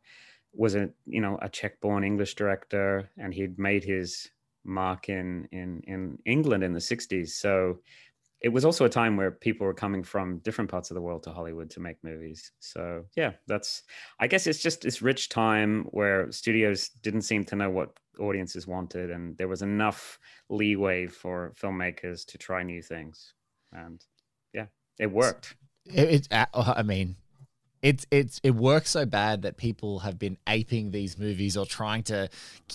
was 0.55 0.75
a 0.75 0.91
you 1.07 1.21
know 1.21 1.38
a 1.43 1.49
Czech-born 1.49 2.05
English 2.05 2.35
director, 2.35 3.11
and 3.19 3.33
he'd 3.33 3.59
made 3.59 3.85
his 3.85 4.31
mark 4.64 5.09
in 5.09 5.49
in 5.52 5.83
in 5.87 6.19
England 6.25 6.64
in 6.64 6.73
the 6.73 6.79
60s. 6.79 7.31
So 7.31 7.79
it 8.43 8.49
was 8.49 8.65
also 8.65 8.85
a 8.85 8.89
time 8.89 9.17
where 9.17 9.31
people 9.31 9.67
were 9.67 9.75
coming 9.75 10.03
from 10.03 10.39
different 10.39 10.71
parts 10.71 10.91
of 10.91 10.97
the 10.97 11.01
world 11.01 11.23
to 11.23 11.31
Hollywood 11.31 11.71
to 11.71 11.81
make 11.81 11.97
movies. 12.03 12.51
So 12.59 13.05
yeah, 13.17 13.33
that's 13.47 13.85
I 14.19 14.27
guess 14.27 14.47
it's 14.47 14.61
just 14.61 14.83
this 14.83 15.01
rich 15.01 15.29
time 15.29 15.85
where 15.91 16.31
studios 16.33 16.89
didn't 16.89 17.23
seem 17.23 17.45
to 17.45 17.57
know 17.57 17.71
what 17.71 17.91
audiences 18.19 18.67
wanted, 18.67 19.11
and 19.11 19.37
there 19.39 19.49
was 19.49 19.63
enough 19.63 20.19
leeway 20.49 21.07
for 21.07 21.53
filmmakers 21.61 22.27
to 22.27 22.39
try 22.39 22.63
new 22.65 22.83
things, 22.83 23.33
and 23.73 24.05
yeah, 24.53 24.67
it 24.99 25.11
worked. 25.11 25.57
It, 25.87 26.29
it 26.33 26.49
I 26.53 26.83
mean, 26.83 27.17
it's 27.83 28.07
it's 28.12 28.41
it 28.45 28.53
works 28.53 28.91
so 28.91 29.05
bad 29.05 29.43
that 29.43 29.57
people 29.57 29.99
have 30.01 30.17
been 30.17 30.39
aping 30.49 30.93
these 30.93 31.19
movies 31.19 31.57
or 31.57 31.67
trying 31.67 32.05
to 32.05 32.29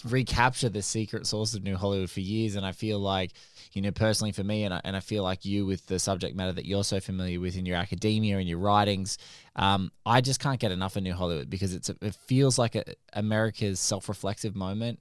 recapture 0.04 0.68
the 0.68 0.82
secret 0.82 1.26
source 1.26 1.54
of 1.54 1.64
New 1.64 1.78
Hollywood 1.78 2.10
for 2.10 2.20
years, 2.20 2.56
and 2.56 2.66
I 2.66 2.74
feel 2.74 3.00
like 3.00 3.32
you 3.72 3.82
know 3.82 3.92
personally 3.92 4.34
for 4.34 4.44
me, 4.44 4.66
and 4.66 4.74
I, 4.74 4.82
and 4.84 4.98
I 4.98 5.00
feel 5.00 5.24
like 5.24 5.46
you 5.46 5.66
with 5.66 5.86
the 5.88 5.98
subject 5.98 6.36
matter 6.36 6.52
that 6.52 6.66
you're 6.66 6.84
so 6.84 7.00
familiar 7.00 7.40
with 7.40 7.56
in 7.58 7.66
your 7.66 7.78
academia 7.78 8.38
and 8.38 8.50
your 8.50 8.60
writings, 8.60 9.18
um, 9.56 9.92
I 10.06 10.20
just 10.20 10.42
can't 10.42 10.60
get 10.60 10.74
enough 10.74 10.98
of 10.98 11.04
New 11.04 11.14
Hollywood 11.14 11.50
because 11.50 11.74
it's 11.74 11.90
it 11.90 12.16
feels 12.26 12.60
like 12.60 12.76
a, 12.76 12.84
America's 13.14 13.80
self-reflexive 13.80 14.56
moment 14.56 15.00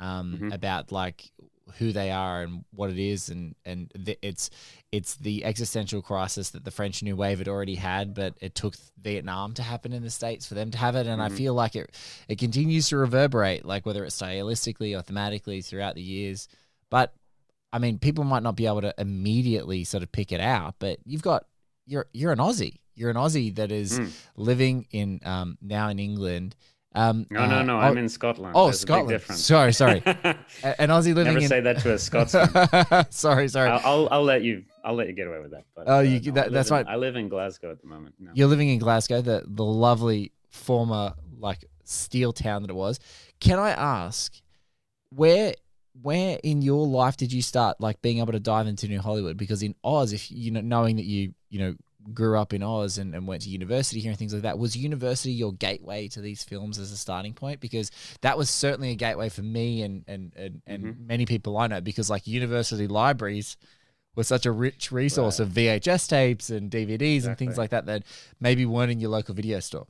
um, 0.00 0.50
about 0.52 0.90
like 0.90 1.30
who 1.78 1.92
they 1.92 2.10
are 2.10 2.42
and 2.42 2.64
what 2.72 2.90
it 2.90 2.98
is 2.98 3.28
and 3.28 3.54
and 3.64 3.90
it's 4.22 4.50
it's 4.92 5.16
the 5.16 5.44
existential 5.44 6.02
crisis 6.02 6.50
that 6.50 6.64
the 6.64 6.70
French 6.70 7.02
New 7.02 7.16
Wave 7.16 7.38
had 7.38 7.48
already 7.48 7.74
had 7.74 8.14
but 8.14 8.34
it 8.40 8.54
took 8.54 8.74
Vietnam 9.00 9.54
to 9.54 9.62
happen 9.62 9.92
in 9.92 10.02
the 10.02 10.10
states 10.10 10.46
for 10.46 10.54
them 10.54 10.70
to 10.70 10.78
have 10.78 10.94
it. 10.94 11.06
And 11.06 11.22
I 11.22 11.28
feel 11.30 11.54
like 11.54 11.74
it 11.74 11.94
it 12.28 12.38
continues 12.38 12.88
to 12.88 12.96
reverberate 12.96 13.64
like 13.64 13.86
whether 13.86 14.04
it's 14.04 14.20
stylistically 14.20 14.98
or 14.98 15.02
thematically 15.02 15.64
throughout 15.64 15.94
the 15.94 16.02
years. 16.02 16.48
But 16.90 17.12
I 17.72 17.78
mean 17.78 17.98
people 17.98 18.24
might 18.24 18.42
not 18.42 18.56
be 18.56 18.66
able 18.66 18.82
to 18.82 18.94
immediately 18.98 19.84
sort 19.84 20.02
of 20.02 20.12
pick 20.12 20.32
it 20.32 20.40
out 20.40 20.76
but 20.78 20.98
you've 21.04 21.22
got 21.22 21.46
you're 21.86 22.06
you're 22.12 22.32
an 22.32 22.38
Aussie. 22.38 22.78
You're 22.94 23.10
an 23.10 23.16
Aussie 23.16 23.54
that 23.56 23.72
is 23.72 23.98
living 24.36 24.86
in 24.90 25.20
um 25.24 25.58
now 25.60 25.88
in 25.88 25.98
England 25.98 26.54
um 26.94 27.26
No, 27.30 27.46
no, 27.46 27.58
uh, 27.58 27.62
no. 27.62 27.76
oh- 27.76 27.80
I'm 27.80 27.98
in 27.98 28.08
Scotland. 28.08 28.52
Oh, 28.56 28.66
There's 28.66 28.80
Scotland. 28.80 29.20
Sorry, 29.22 29.72
sorry. 29.72 30.02
An 30.06 30.88
Aussie 30.90 31.14
living 31.14 31.24
Never 31.34 31.38
in. 31.40 31.48
say 31.48 31.60
that 31.60 31.78
to 31.80 31.92
a 31.94 31.98
Scotsman. 31.98 33.06
sorry, 33.10 33.48
sorry. 33.48 33.70
I'll, 33.70 33.80
I'll 33.84 34.08
I'll 34.10 34.22
let 34.24 34.42
you 34.42 34.64
I'll 34.84 34.94
let 34.94 35.06
you 35.08 35.12
get 35.14 35.26
away 35.26 35.40
with 35.40 35.50
that. 35.52 35.64
But 35.74 35.84
Oh, 35.88 35.96
uh, 35.98 36.00
you- 36.00 36.20
no, 36.20 36.32
that- 36.32 36.52
that's 36.52 36.70
in- 36.70 36.76
right. 36.76 36.86
I 36.88 36.96
live 36.96 37.16
in 37.16 37.28
Glasgow 37.28 37.70
at 37.72 37.80
the 37.80 37.88
moment. 37.88 38.14
No. 38.18 38.30
You're 38.34 38.48
living 38.48 38.68
in 38.68 38.78
Glasgow, 38.78 39.20
the 39.22 39.42
the 39.46 39.64
lovely 39.64 40.32
former 40.50 41.14
like 41.38 41.64
steel 41.84 42.32
town 42.32 42.62
that 42.62 42.70
it 42.70 42.76
was. 42.76 43.00
Can 43.40 43.58
I 43.58 43.70
ask 43.70 44.40
where 45.10 45.54
where 46.02 46.38
in 46.42 46.60
your 46.62 46.86
life 46.86 47.16
did 47.16 47.32
you 47.32 47.40
start 47.42 47.80
like 47.80 48.02
being 48.02 48.18
able 48.18 48.32
to 48.32 48.40
dive 48.40 48.66
into 48.66 48.88
New 48.88 49.00
Hollywood? 49.00 49.36
Because 49.36 49.62
in 49.62 49.74
Oz, 49.84 50.12
if 50.12 50.30
you 50.30 50.50
know 50.50 50.60
knowing 50.60 50.96
that 50.96 51.04
you 51.04 51.34
you 51.50 51.58
know 51.58 51.74
grew 52.12 52.38
up 52.38 52.52
in 52.52 52.62
Oz 52.62 52.98
and, 52.98 53.14
and 53.14 53.26
went 53.26 53.42
to 53.42 53.48
university 53.48 54.00
here 54.00 54.10
and 54.10 54.18
things 54.18 54.32
like 54.34 54.42
that, 54.42 54.58
was 54.58 54.76
university 54.76 55.32
your 55.32 55.52
gateway 55.52 56.08
to 56.08 56.20
these 56.20 56.44
films 56.44 56.78
as 56.78 56.92
a 56.92 56.96
starting 56.96 57.32
point? 57.32 57.60
Because 57.60 57.90
that 58.20 58.36
was 58.36 58.50
certainly 58.50 58.90
a 58.90 58.94
gateway 58.94 59.28
for 59.28 59.42
me 59.42 59.82
and 59.82 60.04
and 60.06 60.32
and, 60.36 60.62
and 60.66 60.84
mm-hmm. 60.84 61.06
many 61.06 61.26
people 61.26 61.56
I 61.56 61.66
know. 61.68 61.80
Because 61.80 62.10
like 62.10 62.26
university 62.26 62.86
libraries 62.86 63.56
were 64.16 64.24
such 64.24 64.46
a 64.46 64.52
rich 64.52 64.92
resource 64.92 65.40
of 65.40 65.48
VHS 65.48 66.08
tapes 66.08 66.50
and 66.50 66.70
DVDs 66.70 67.26
and 67.26 67.36
things 67.36 67.58
like 67.58 67.70
that 67.70 67.86
that 67.86 68.04
maybe 68.40 68.64
weren't 68.64 68.92
in 68.92 69.00
your 69.00 69.10
local 69.10 69.34
video 69.34 69.60
store. 69.60 69.86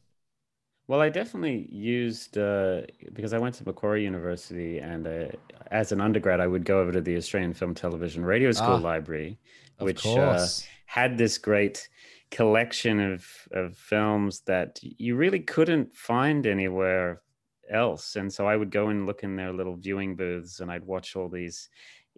Well, 0.87 1.01
I 1.01 1.09
definitely 1.09 1.67
used 1.71 2.37
uh, 2.37 2.83
because 3.15 3.33
I 3.33 3.39
went 3.39 3.55
to 3.57 3.65
Macquarie 3.65 4.05
University, 4.05 4.79
and 4.79 5.07
uh, 5.07 5.29
as 5.71 5.93
an 5.93 6.01
undergrad, 6.01 6.41
I 6.41 6.47
would 6.47 6.65
go 6.65 6.81
over 6.81 6.93
to 6.93 7.01
the 7.01 7.17
Australian 7.17 7.55
Film, 7.55 7.75
Television, 7.75 8.25
Radio 8.25 8.53
School 8.53 8.75
Ah, 8.75 8.77
Library, 8.77 9.39
which 9.79 10.05
uh, 10.07 10.47
had 10.87 11.17
this 11.17 11.39
great 11.39 11.89
collection 12.31 13.01
of 13.01 13.27
of 13.53 13.77
films 13.77 14.41
that 14.41 14.79
you 14.83 15.17
really 15.17 15.41
couldn't 15.41 15.95
find 15.95 16.47
anywhere 16.47 17.23
else. 17.71 18.17
And 18.17 18.33
so 18.33 18.47
I 18.47 18.57
would 18.57 18.71
go 18.71 18.89
and 18.89 19.07
look 19.07 19.23
in 19.23 19.37
their 19.37 19.53
little 19.53 19.77
viewing 19.77 20.17
booths 20.17 20.61
and 20.61 20.71
I'd 20.71 20.85
watch 20.85 21.17
all 21.17 21.29
these, 21.29 21.71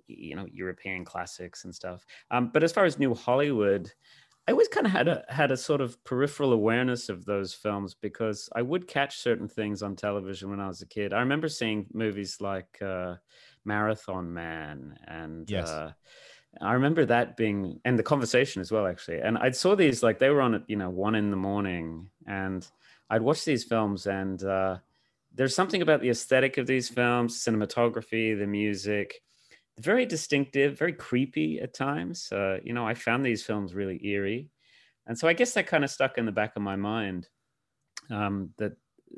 you 0.06 0.35
know, 0.35 0.46
European 0.50 1.04
classics 1.04 1.64
and 1.64 1.75
stuff. 1.75 2.04
Um, 2.30 2.50
but 2.52 2.64
as 2.64 2.73
far 2.73 2.85
as 2.85 2.99
New 2.99 3.14
Hollywood, 3.14 3.92
I 4.49 4.53
always 4.53 4.69
kind 4.69 4.87
of 4.87 4.93
had 4.93 5.09
a 5.09 5.25
had 5.29 5.50
a 5.50 5.57
sort 5.57 5.81
of 5.81 6.03
peripheral 6.05 6.53
awareness 6.53 7.09
of 7.09 7.25
those 7.25 7.53
films 7.53 7.95
because 7.95 8.49
I 8.55 8.62
would 8.62 8.87
catch 8.87 9.19
certain 9.19 9.49
things 9.49 9.83
on 9.83 9.97
television 9.97 10.50
when 10.50 10.61
I 10.61 10.69
was 10.69 10.81
a 10.83 10.87
kid. 10.87 11.12
I 11.12 11.19
remember 11.19 11.49
seeing 11.49 11.88
movies 11.93 12.41
like 12.41 12.81
uh, 12.81 13.17
Marathon 13.65 14.33
Man 14.33 14.99
and 15.07 15.53
Yes. 15.53 15.81
uh, 15.81 15.93
I 16.61 16.73
remember 16.75 17.05
that 17.07 17.37
being 17.37 17.81
and 17.85 17.99
the 17.99 18.03
conversation 18.05 18.61
as 18.61 18.73
well 18.73 18.87
actually. 18.87 19.21
And 19.21 19.38
I 19.38 19.50
saw 19.50 19.75
these 19.75 20.03
like 20.03 20.19
they 20.19 20.31
were 20.31 20.43
on 20.43 20.55
at 20.55 20.69
you 20.71 20.76
know 20.76 20.91
one 20.91 21.15
in 21.15 21.31
the 21.31 21.37
morning 21.37 22.11
and 22.26 22.69
I'd 23.11 23.23
watch 23.23 23.45
these 23.45 23.65
films 23.65 24.07
and 24.07 24.43
uh, 24.45 24.79
there's 25.33 25.55
something 25.55 25.83
about 25.83 26.00
the 26.00 26.11
aesthetic 26.11 26.57
of 26.59 26.67
these 26.67 26.88
films, 26.88 27.37
cinematography, 27.38 28.38
the 28.38 28.47
music, 28.47 29.23
very 29.80 30.06
distinctive, 30.06 30.78
very 30.78 30.92
creepy 30.92 31.61
at 31.61 31.75
times. 31.75 32.30
Uh, 32.33 32.59
you 32.62 32.73
know, 32.73 32.87
I 32.87 32.95
found 32.95 33.25
these 33.25 33.42
films 33.45 33.75
really 33.75 34.04
eerie, 34.06 34.50
and 35.06 35.18
so 35.18 35.28
I 35.28 35.33
guess 35.33 35.52
that 35.52 35.66
kind 35.66 35.85
of 35.85 35.90
stuck 35.90 36.18
in 36.18 36.26
the 36.26 36.33
back 36.33 36.56
of 36.56 36.62
my 36.62 36.76
mind. 36.76 37.28
Um, 38.11 38.50
that 38.59 38.73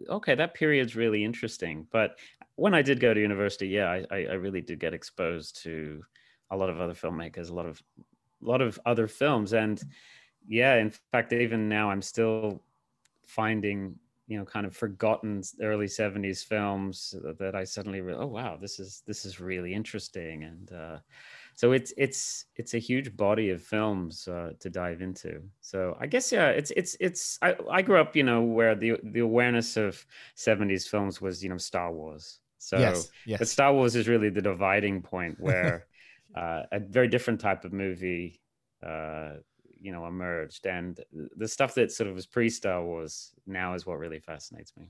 okay, 0.08 0.34
that 0.34 0.54
period's 0.54 0.96
really 0.96 1.24
interesting. 1.24 1.86
But 1.90 2.18
when 2.56 2.74
I 2.74 2.82
did 2.82 3.00
go 3.00 3.14
to 3.14 3.20
university, 3.20 3.68
yeah, 3.68 3.90
I, 3.90 4.04
I 4.10 4.16
I 4.26 4.34
really 4.34 4.60
did 4.60 4.80
get 4.80 4.94
exposed 4.94 5.62
to 5.62 6.02
a 6.50 6.56
lot 6.56 6.70
of 6.70 6.80
other 6.80 6.94
filmmakers, 6.94 7.50
a 7.50 7.54
lot 7.54 7.66
of 7.66 7.82
a 8.42 8.46
lot 8.46 8.60
of 8.62 8.78
other 8.84 9.06
films, 9.06 9.52
and 9.52 9.80
yeah, 10.46 10.76
in 10.76 10.90
fact, 11.12 11.32
even 11.32 11.68
now 11.68 11.90
I'm 11.90 12.02
still 12.02 12.62
finding 13.26 13.96
you 14.28 14.38
know 14.38 14.44
kind 14.44 14.66
of 14.66 14.76
forgotten 14.76 15.42
early 15.62 15.86
70s 15.86 16.44
films 16.44 17.14
that 17.38 17.54
i 17.54 17.64
suddenly 17.64 18.00
re- 18.00 18.14
oh 18.14 18.26
wow 18.26 18.56
this 18.60 18.78
is 18.78 19.02
this 19.06 19.24
is 19.24 19.40
really 19.40 19.74
interesting 19.74 20.44
and 20.44 20.72
uh 20.72 20.98
so 21.54 21.72
it's 21.72 21.92
it's 21.96 22.44
it's 22.56 22.74
a 22.74 22.78
huge 22.78 23.16
body 23.16 23.50
of 23.50 23.60
films 23.60 24.28
uh, 24.28 24.52
to 24.60 24.70
dive 24.70 25.00
into 25.00 25.42
so 25.60 25.96
i 25.98 26.06
guess 26.06 26.30
yeah 26.30 26.48
it's 26.48 26.70
it's 26.76 26.96
it's 27.00 27.38
I, 27.42 27.56
I 27.70 27.82
grew 27.82 27.98
up 27.98 28.14
you 28.14 28.22
know 28.22 28.42
where 28.42 28.74
the 28.74 28.98
the 29.02 29.20
awareness 29.20 29.76
of 29.76 30.04
70s 30.36 30.86
films 30.86 31.20
was 31.20 31.42
you 31.42 31.48
know 31.48 31.58
star 31.58 31.90
wars 31.90 32.38
so 32.58 32.78
yes, 32.78 33.10
yes. 33.26 33.38
but 33.38 33.48
star 33.48 33.72
wars 33.72 33.96
is 33.96 34.08
really 34.08 34.28
the 34.28 34.42
dividing 34.42 35.00
point 35.00 35.36
where 35.40 35.86
uh, 36.36 36.62
a 36.70 36.80
very 36.80 37.08
different 37.08 37.40
type 37.40 37.64
of 37.64 37.72
movie 37.72 38.40
uh 38.86 39.36
you 39.80 39.92
know 39.92 40.06
emerged 40.06 40.66
and 40.66 41.00
the 41.36 41.48
stuff 41.48 41.74
that 41.74 41.92
sort 41.92 42.08
of 42.08 42.14
was 42.14 42.26
pre 42.26 42.50
star 42.50 42.84
wars 42.84 43.32
now 43.46 43.74
is 43.74 43.86
what 43.86 43.98
really 43.98 44.20
fascinates 44.20 44.72
me 44.76 44.88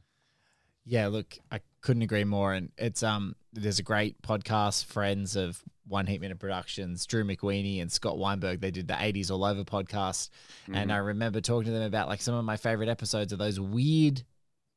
Yeah, 0.85 1.09
look, 1.09 1.39
I 1.53 1.61
couldn't 1.83 2.01
agree 2.03 2.25
more. 2.25 2.55
And 2.55 2.71
it's 2.79 3.03
um, 3.03 3.37
there's 3.53 3.79
a 3.79 3.83
great 3.83 4.23
podcast, 4.23 4.87
friends 4.87 5.37
of 5.37 5.63
One 5.87 6.07
Heat 6.07 6.23
Minute 6.23 6.39
Productions, 6.39 7.05
Drew 7.05 7.25
McWeeny 7.25 7.83
and 7.83 7.93
Scott 7.93 8.17
Weinberg. 8.17 8.63
They 8.63 8.71
did 8.71 8.89
the 8.89 8.95
'80s 8.95 9.31
All 9.31 9.45
Over 9.45 9.65
podcast, 9.65 10.31
and 10.73 10.91
I 10.91 10.97
remember 10.97 11.43
talking 11.43 11.67
to 11.67 11.73
them 11.73 11.83
about 11.83 12.09
like 12.09 12.23
some 12.23 12.35
of 12.35 12.45
my 12.47 12.57
favorite 12.57 12.89
episodes 12.89 13.35
of 13.35 13.39
those 13.39 13.61
weird 13.61 14.23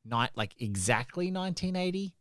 night, 0.04 0.32
like 0.36 0.54
exactly 0.60 1.32
1980, 1.32 2.14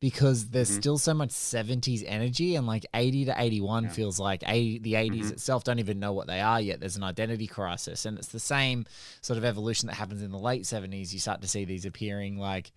because 0.00 0.48
there's 0.50 0.70
Mhm. 0.70 0.80
still 0.80 0.98
so 0.98 1.14
much 1.14 1.30
70s 1.30 2.02
energy, 2.04 2.54
and 2.54 2.66
like 2.66 2.84
80 2.94 3.24
to 3.26 3.34
81 3.40 3.84
Yeah. 3.84 3.90
feels 3.90 4.18
like 4.20 4.42
80, 4.46 4.78
the 4.78 4.94
80s 4.96 5.26
Mhm. 5.26 5.32
itself 5.32 5.64
don't 5.64 5.78
even 5.78 5.98
know 5.98 6.12
what 6.12 6.26
they 6.26 6.40
are 6.40 6.60
yet. 6.60 6.80
There's 6.80 6.96
an 6.96 7.02
identity 7.02 7.46
crisis, 7.46 8.04
and 8.04 8.18
it's 8.18 8.28
the 8.28 8.40
same 8.40 8.86
sort 9.20 9.38
of 9.38 9.44
evolution 9.44 9.86
that 9.88 9.94
happens 9.94 10.22
in 10.22 10.30
the 10.30 10.38
late 10.38 10.66
70s. 10.66 11.12
You 11.14 11.20
start 11.20 11.40
to 11.42 11.48
see 11.48 11.64
these 11.64 11.84
appearing 11.84 12.36
like 12.38 12.72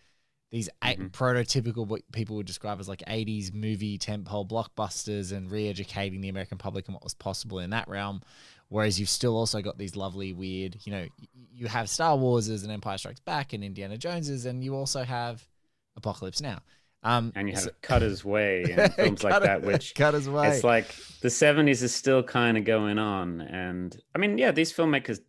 these 0.51 0.67
Mhm. 0.81 1.11
prototypical 1.11 1.85
what 1.85 2.01
people 2.11 2.35
would 2.35 2.47
describe 2.47 2.79
as 2.79 2.87
like 2.89 3.03
80s 3.05 3.53
movie 3.53 3.99
tentpole 3.99 4.47
blockbusters 4.49 5.31
and 5.31 5.51
re-educating 5.51 6.21
the 6.21 6.29
American 6.29 6.57
public 6.57 6.87
and 6.87 6.95
what 6.95 7.03
was 7.03 7.13
possible 7.13 7.59
in 7.59 7.69
that 7.69 7.87
realm. 7.87 8.21
Whereas 8.69 8.99
you've 8.99 9.09
still 9.09 9.35
also 9.37 9.61
got 9.61 9.77
these 9.77 9.95
lovely, 9.95 10.33
weird, 10.33 10.77
you 10.85 10.91
know, 10.91 11.07
y- 11.19 11.27
you 11.53 11.67
have 11.67 11.89
Star 11.89 12.17
Warses 12.17 12.63
and 12.63 12.71
Empire 12.71 12.97
Strikes 12.97 13.19
Back 13.19 13.53
and 13.53 13.63
Indiana 13.63 13.97
Joneses, 13.97 14.45
and 14.45 14.63
you 14.63 14.75
also 14.75 15.03
have 15.03 15.47
Apocalypse 15.95 16.41
Now. 16.41 16.61
Um, 17.01 17.31
and 17.35 17.47
you 17.47 17.55
have 17.55 17.63
so- 17.63 17.71
Cutter's 17.81 18.25
Way 18.25 18.63
and 18.77 18.93
films 18.93 19.23
like 19.23 19.41
that, 19.41 19.61
which 19.63 19.95
Cut 19.95 20.13
His 20.13 20.29
Way. 20.29 20.49
it's 20.49 20.63
like 20.63 20.87
the 21.21 21.29
70s 21.29 21.81
is 21.81 21.95
still 21.95 22.23
kind 22.23 22.57
of 22.57 22.65
going 22.65 22.99
on. 22.99 23.41
And 23.41 23.95
I 24.13 24.19
mean, 24.19 24.37
yeah, 24.37 24.51
these 24.51 24.73
filmmakers 24.73 25.19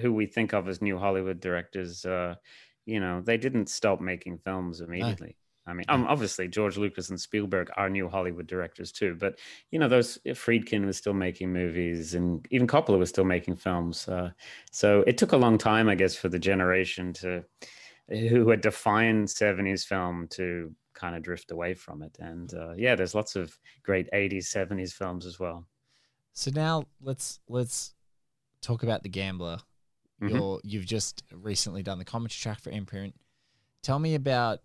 who 0.00 0.12
we 0.12 0.26
think 0.26 0.52
of 0.52 0.68
as 0.68 0.82
new 0.82 0.98
Hollywood 0.98 1.40
directors, 1.40 2.04
uh, 2.04 2.34
you 2.86 3.00
know, 3.00 3.22
they 3.22 3.38
didn't 3.38 3.68
stop 3.68 4.00
making 4.00 4.38
films 4.38 4.80
immediately. 4.80 5.36
I 5.66 5.72
mean, 5.72 5.86
um, 5.88 6.04
obviously 6.06 6.46
George 6.46 6.76
Lucas 6.76 7.08
and 7.08 7.18
Spielberg 7.18 7.70
are 7.78 7.88
new 7.88 8.06
Hollywood 8.06 8.46
directors 8.46 8.92
too, 8.92 9.16
but 9.18 9.38
you 9.70 9.78
know, 9.78 9.88
those 9.88 10.18
Friedkin 10.26 10.84
was 10.84 10.98
still 10.98 11.14
making 11.14 11.54
movies, 11.54 12.12
and 12.12 12.46
even 12.50 12.66
Coppola 12.66 12.98
was 12.98 13.08
still 13.08 13.24
making 13.24 13.56
films. 13.56 14.06
Uh, 14.06 14.30
so 14.72 15.02
it 15.06 15.16
took 15.16 15.32
a 15.32 15.38
long 15.38 15.56
time, 15.56 15.88
I 15.88 15.94
guess, 15.94 16.14
for 16.14 16.28
the 16.28 16.38
generation 16.38 17.14
to 17.14 17.44
who 18.08 18.48
had 18.50 18.60
defined 18.60 19.28
70s 19.28 19.84
film 19.84 20.28
to 20.28 20.74
kind 20.94 21.16
of 21.16 21.22
drift 21.22 21.50
away 21.50 21.74
from 21.74 22.02
it. 22.02 22.16
And 22.20 22.52
uh, 22.54 22.74
yeah, 22.76 22.94
there's 22.94 23.14
lots 23.14 23.36
of 23.36 23.56
great 23.82 24.08
80s, 24.12 24.46
70s 24.52 24.92
films 24.92 25.26
as 25.26 25.38
well. 25.38 25.66
So 26.32 26.50
now 26.54 26.84
let's 27.00 27.40
let's 27.48 27.94
talk 28.60 28.82
about 28.82 29.02
the 29.02 29.08
Gambler. 29.08 29.58
Mhm. 30.20 30.30
You're 30.30 30.60
you've 30.64 30.86
just 30.86 31.22
recently 31.32 31.82
done 31.82 31.98
the 31.98 32.04
commentary 32.04 32.40
track 32.40 32.60
for 32.60 32.70
Imprint. 32.70 33.14
Tell 33.82 33.98
me 33.98 34.14
about 34.14 34.60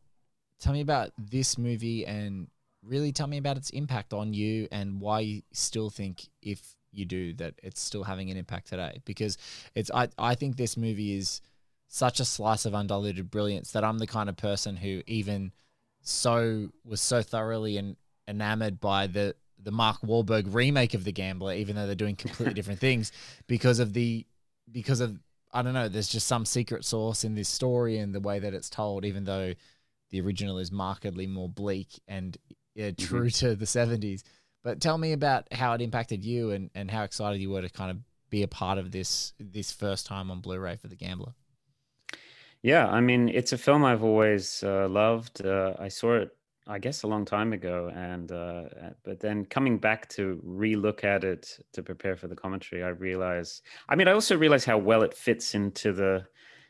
tell 0.59 0.73
me 0.73 0.81
about 0.81 1.11
this 1.17 1.57
movie 1.57 2.05
and 2.05 2.47
really 2.83 3.11
tell 3.11 3.27
me 3.27 3.37
about 3.37 3.57
its 3.57 3.69
impact 3.71 4.13
on 4.13 4.33
you 4.33 4.67
and 4.71 5.01
why 5.01 5.19
you 5.19 5.41
still 5.51 5.89
think 5.89 6.27
if 6.41 6.75
you 6.91 7.05
do 7.05 7.33
that 7.33 7.53
it's 7.61 7.81
still 7.81 8.03
having 8.03 8.31
an 8.31 8.37
impact 8.37 8.67
today 8.67 8.99
because 9.05 9.37
it's 9.75 9.91
I 9.91 10.07
I 10.17 10.33
think 10.35 10.55
this 10.55 10.75
movie 10.75 11.15
is 11.15 11.41
such 11.89 12.19
a 12.19 12.25
slice 12.25 12.65
of 12.65 12.75
undiluted 12.75 13.29
brilliance 13.29 13.71
that 13.71 13.83
I'm 13.83 13.97
the 13.97 14.07
kind 14.07 14.29
of 14.29 14.37
person 14.37 14.77
who 14.77 15.01
even 15.07 15.51
so 16.01 16.69
was 16.85 17.01
so 17.01 17.21
thoroughly 17.21 17.77
and 17.77 17.97
enamored 18.27 18.79
by 18.79 19.07
the 19.07 19.35
the 19.61 19.71
Mark 19.71 19.99
Wahlberg 20.01 20.53
remake 20.53 20.93
of 20.93 21.03
The 21.03 21.11
Gambler, 21.11 21.53
even 21.55 21.75
though 21.75 21.85
they're 21.85 21.95
doing 21.95 22.15
completely 22.15 22.53
different 22.55 22.79
things, 22.79 23.11
because 23.47 23.79
of 23.79 23.91
the 23.93 24.25
because 24.71 25.01
of 25.01 25.19
I 25.51 25.63
don't 25.63 25.73
know. 25.73 25.89
There's 25.89 26.07
just 26.07 26.27
some 26.27 26.45
secret 26.45 26.85
source 26.85 27.23
in 27.23 27.33
this 27.33 27.49
story 27.49 27.97
and 27.97 28.13
the 28.13 28.19
way 28.19 28.37
that 28.37 28.53
it's 28.53 28.69
told, 28.69 29.03
even 29.03 29.23
though 29.23 29.53
the 30.11 30.21
original 30.21 30.59
is 30.59 30.71
markedly 30.71 31.25
more 31.25 31.49
bleak 31.49 31.87
and 32.07 32.37
uh, 32.79 32.91
true 32.97 33.29
to 33.31 33.55
the 33.55 33.65
70s. 33.65 34.21
But 34.63 34.79
tell 34.79 34.97
me 34.97 35.13
about 35.13 35.51
how 35.51 35.73
it 35.73 35.81
impacted 35.81 36.23
you 36.23 36.51
and, 36.51 36.69
and 36.75 36.91
how 36.91 37.03
excited 37.03 37.41
you 37.41 37.49
were 37.49 37.61
to 37.61 37.69
kind 37.69 37.89
of 37.89 37.97
be 38.29 38.43
a 38.43 38.47
part 38.47 38.77
of 38.77 38.91
this 38.91 39.33
this 39.39 39.71
first 39.71 40.05
time 40.05 40.29
on 40.29 40.39
Blu-ray 40.39 40.75
for 40.75 40.87
The 40.87 40.95
Gambler. 40.95 41.33
Yeah, 42.61 42.87
I 42.87 42.99
mean, 42.99 43.29
it's 43.29 43.53
a 43.53 43.57
film 43.57 43.85
I've 43.85 44.03
always 44.03 44.63
uh, 44.63 44.87
loved. 44.89 45.41
Uh, 45.45 45.75
I 45.79 45.87
saw 45.87 46.15
it, 46.17 46.37
I 46.67 46.77
guess, 46.79 47.03
a 47.03 47.07
long 47.07 47.23
time 47.25 47.53
ago, 47.53 47.89
and 47.93 48.31
uh, 48.31 48.65
but 49.03 49.21
then 49.21 49.45
coming 49.45 49.77
back 49.79 50.09
to 50.09 50.41
relook 50.45 51.03
at 51.03 51.23
it 51.23 51.57
to 51.73 51.81
prepare 51.83 52.17
for 52.17 52.27
the 52.27 52.35
commentary, 52.35 52.83
I 52.83 52.89
realize. 52.89 53.61
I 53.87 53.95
mean, 53.95 54.07
I 54.09 54.11
also 54.11 54.37
realize 54.37 54.65
how 54.65 54.77
well 54.77 55.03
it 55.03 55.13
fits 55.13 55.55
into 55.55 55.93
the 55.93 56.27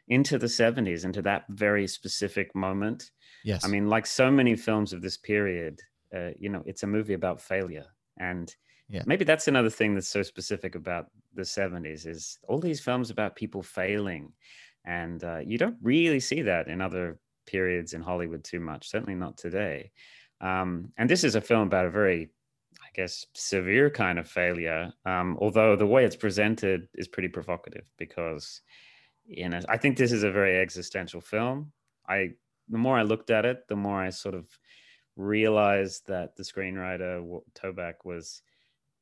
into 0.08 0.38
the 0.38 0.49
seventies, 0.49 1.06
into 1.06 1.21
that 1.23 1.45
very 1.49 1.88
specific 1.88 2.54
moment. 2.56 3.12
Yes. 3.43 3.63
I 3.63 3.67
mean, 3.67 3.88
like 3.88 4.06
so 4.06 4.32
many 4.32 4.56
films 4.56 4.93
of 4.93 5.02
this 5.02 5.17
period, 5.17 5.82
uh, 6.15 6.32
you 6.38 6.49
know, 6.49 6.63
it's 6.65 6.84
a 6.84 6.88
movie 6.88 7.13
about 7.13 7.41
failure, 7.41 7.88
and 8.17 8.56
Yeah. 8.88 9.06
maybe 9.06 9.25
that's 9.25 9.47
another 9.47 9.69
thing 9.69 9.95
that's 9.95 10.08
so 10.08 10.21
specific 10.23 10.75
about 10.75 11.08
the 11.34 11.45
'70s 11.45 12.06
is 12.06 12.38
all 12.47 12.60
these 12.60 12.80
films 12.80 13.10
about 13.10 13.36
people 13.36 13.63
failing, 13.63 14.34
and 14.86 15.24
uh, 15.24 15.39
you 15.39 15.58
don't 15.58 15.78
really 15.82 16.20
see 16.20 16.42
that 16.44 16.68
in 16.68 16.82
other 16.82 17.20
periods 17.46 17.94
in 17.94 18.02
Hollywood 18.02 18.44
too 18.44 18.60
much. 18.60 18.89
Certainly 18.89 19.15
not 19.15 19.38
today. 19.38 19.92
Um, 20.42 20.92
and 20.98 21.10
this 21.10 21.24
is 21.24 21.36
a 21.36 21.42
film 21.42 21.63
about 21.63 21.86
a 21.86 21.92
very, 21.92 22.30
I 22.82 22.88
guess, 22.94 23.26
severe 23.34 23.89
kind 23.89 24.20
of 24.20 24.28
failure. 24.28 24.92
Um, 25.06 25.38
although 25.42 25.76
the 25.76 25.88
way 25.88 26.06
it's 26.06 26.15
presented 26.15 26.88
is 26.96 27.08
pretty 27.08 27.30
provocative 27.30 27.89
because, 27.98 28.62
you 29.26 29.50
know, 29.50 29.60
I 29.68 29.78
think 29.78 29.98
this 29.98 30.12
is 30.12 30.24
a 30.24 30.32
very 30.32 30.60
existential 30.60 31.22
film. 31.22 31.72
I 32.08 32.32
the 32.70 32.78
more 32.78 32.98
I 32.98 33.04
looked 33.04 33.32
at 33.32 33.46
it, 33.46 33.68
the 33.68 33.76
more 33.76 34.00
I 34.00 34.12
sort 34.12 34.36
of 34.36 34.48
realized 35.15 36.08
that 36.08 36.36
the 36.36 36.44
screenwriter 36.44 37.42
Toback 37.56 38.06
was 38.06 38.42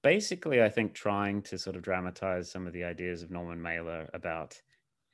basically, 0.04 0.64
I 0.64 0.70
think, 0.70 0.94
trying 0.94 1.42
to 1.44 1.58
sort 1.58 1.76
of 1.76 1.82
dramatize 1.82 2.50
some 2.50 2.66
of 2.66 2.74
the 2.74 2.86
ideas 2.86 3.24
of 3.24 3.30
Norman 3.30 3.62
Mailer 3.62 4.10
about 4.14 4.60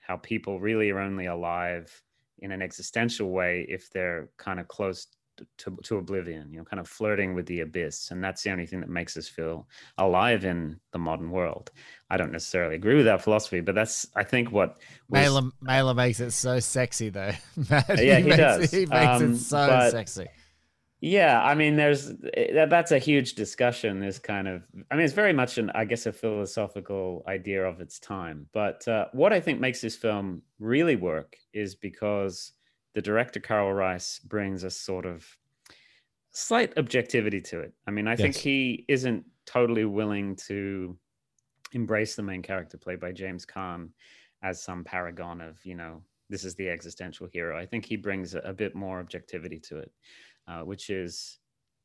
how 0.06 0.18
people 0.18 0.60
really 0.60 0.90
are 0.92 1.00
only 1.00 1.26
alive 1.26 2.02
in 2.40 2.52
an 2.52 2.62
existential 2.62 3.32
way 3.32 3.66
if 3.70 3.90
they're 3.90 4.30
kind 4.38 4.60
of 4.60 4.68
close 4.68 5.08
to, 5.58 5.76
to 5.84 5.98
oblivion, 5.98 6.52
you 6.52 6.60
know, 6.60 6.64
kind 6.64 6.80
of 6.80 6.88
flirting 6.88 7.34
with 7.34 7.46
the 7.48 7.62
abyss. 7.62 8.12
And 8.12 8.24
that's 8.24 8.44
the 8.44 8.52
only 8.52 8.66
thing 8.66 8.82
that 8.82 8.90
makes 8.90 9.18
us 9.18 9.28
feel 9.28 9.68
alive 9.98 10.46
in 10.46 10.80
the 10.92 11.00
modern 11.00 11.32
world. 11.32 11.72
I 12.10 12.18
don't 12.18 12.32
necessarily 12.32 12.76
agree 12.76 12.96
with 12.96 13.06
that 13.06 13.24
philosophy, 13.24 13.62
but 13.62 13.74
that's, 13.74 14.06
I 14.16 14.24
think, 14.24 14.52
what 14.52 14.78
was, 15.10 15.22
Mailer, 15.22 15.50
Mailer 15.62 15.94
makes 15.96 16.20
it 16.20 16.32
so 16.32 16.60
sexy, 16.60 17.10
though. 17.10 17.32
yeah, 17.70 18.18
he, 18.20 18.24
makes, 18.24 18.38
does. 18.38 18.72
He 18.72 18.86
makes 18.86 18.94
Um, 18.94 19.34
it 19.34 19.38
so 19.38 19.90
sexy. 19.90 20.28
Yeah, 21.06 21.44
I 21.44 21.54
mean, 21.54 21.76
there's 21.76 22.12
eh, 22.34 22.54
that, 22.54 22.70
that's 22.70 22.94
a 22.94 22.98
huge 22.98 23.34
discussion. 23.34 24.00
This 24.00 24.20
kind 24.20 24.48
of, 24.48 24.64
I 24.90 24.96
mean, 24.96 25.04
it's 25.04 25.14
very 25.14 25.34
much 25.34 25.58
an, 25.58 25.70
I 25.76 25.84
guess, 25.84 26.06
a 26.06 26.14
philosophical 26.14 27.26
idea 27.28 27.66
of 27.66 27.82
its 27.82 28.00
time. 28.00 28.48
But 28.54 28.88
uh, 28.88 29.08
what 29.12 29.34
I 29.34 29.42
think 29.42 29.60
makes 29.60 29.82
this 29.82 29.98
film 29.98 30.44
really 30.60 30.96
work 30.96 31.36
is 31.54 31.76
because 31.76 32.54
the 32.94 33.02
director 33.02 33.42
Karel 33.42 33.74
Reisz 33.74 34.24
brings 34.24 34.64
a 34.64 34.70
sort 34.70 35.06
of 35.06 35.28
slight 36.32 36.78
objectivity 36.78 37.42
to 37.42 37.60
it. 37.60 37.74
I 37.86 37.92
mean, 37.92 38.08
I 38.08 38.16
think 38.16 38.38
he 38.38 38.86
isn't 38.88 39.26
totally 39.46 39.84
willing 39.84 40.38
to 40.48 40.98
embrace 41.74 42.16
the 42.16 42.24
main 42.24 42.42
character 42.42 42.78
played 42.78 43.02
by 43.02 43.12
James 43.12 43.46
Caan 43.46 43.90
as 44.42 44.64
some 44.64 44.86
paragon 44.86 45.42
of, 45.42 45.60
you 45.66 45.76
know, 45.76 46.02
this 46.30 46.46
is 46.46 46.56
the 46.56 46.70
existential 46.70 47.28
hero. 47.28 47.58
I 47.60 47.66
think 47.66 47.84
he 47.84 47.98
brings 47.98 48.36
a, 48.36 48.40
a 48.40 48.54
bit 48.54 48.74
more 48.74 49.02
objectivity 49.02 49.60
to 49.68 49.80
it, 49.80 49.92
uh, 50.48 50.62
which 50.62 50.90
is, 50.90 51.40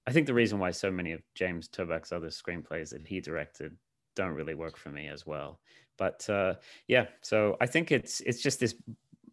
I 0.06 0.12
think, 0.12 0.26
the 0.26 0.34
reason 0.34 0.58
why 0.58 0.70
so 0.70 0.90
many 0.90 1.12
of 1.12 1.22
James 1.34 1.68
Toback's 1.68 2.12
other 2.12 2.28
screenplays 2.28 2.90
that 2.90 3.06
he 3.06 3.20
directed 3.20 3.76
don't 4.16 4.34
really 4.34 4.54
work 4.54 4.76
for 4.76 4.90
me 4.90 5.08
as 5.08 5.26
well. 5.26 5.60
But 5.96 6.28
uh, 6.28 6.54
yeah, 6.86 7.06
so 7.22 7.56
I 7.60 7.66
think 7.66 7.92
it's 7.92 8.20
it's 8.20 8.42
just 8.42 8.60
this 8.60 8.74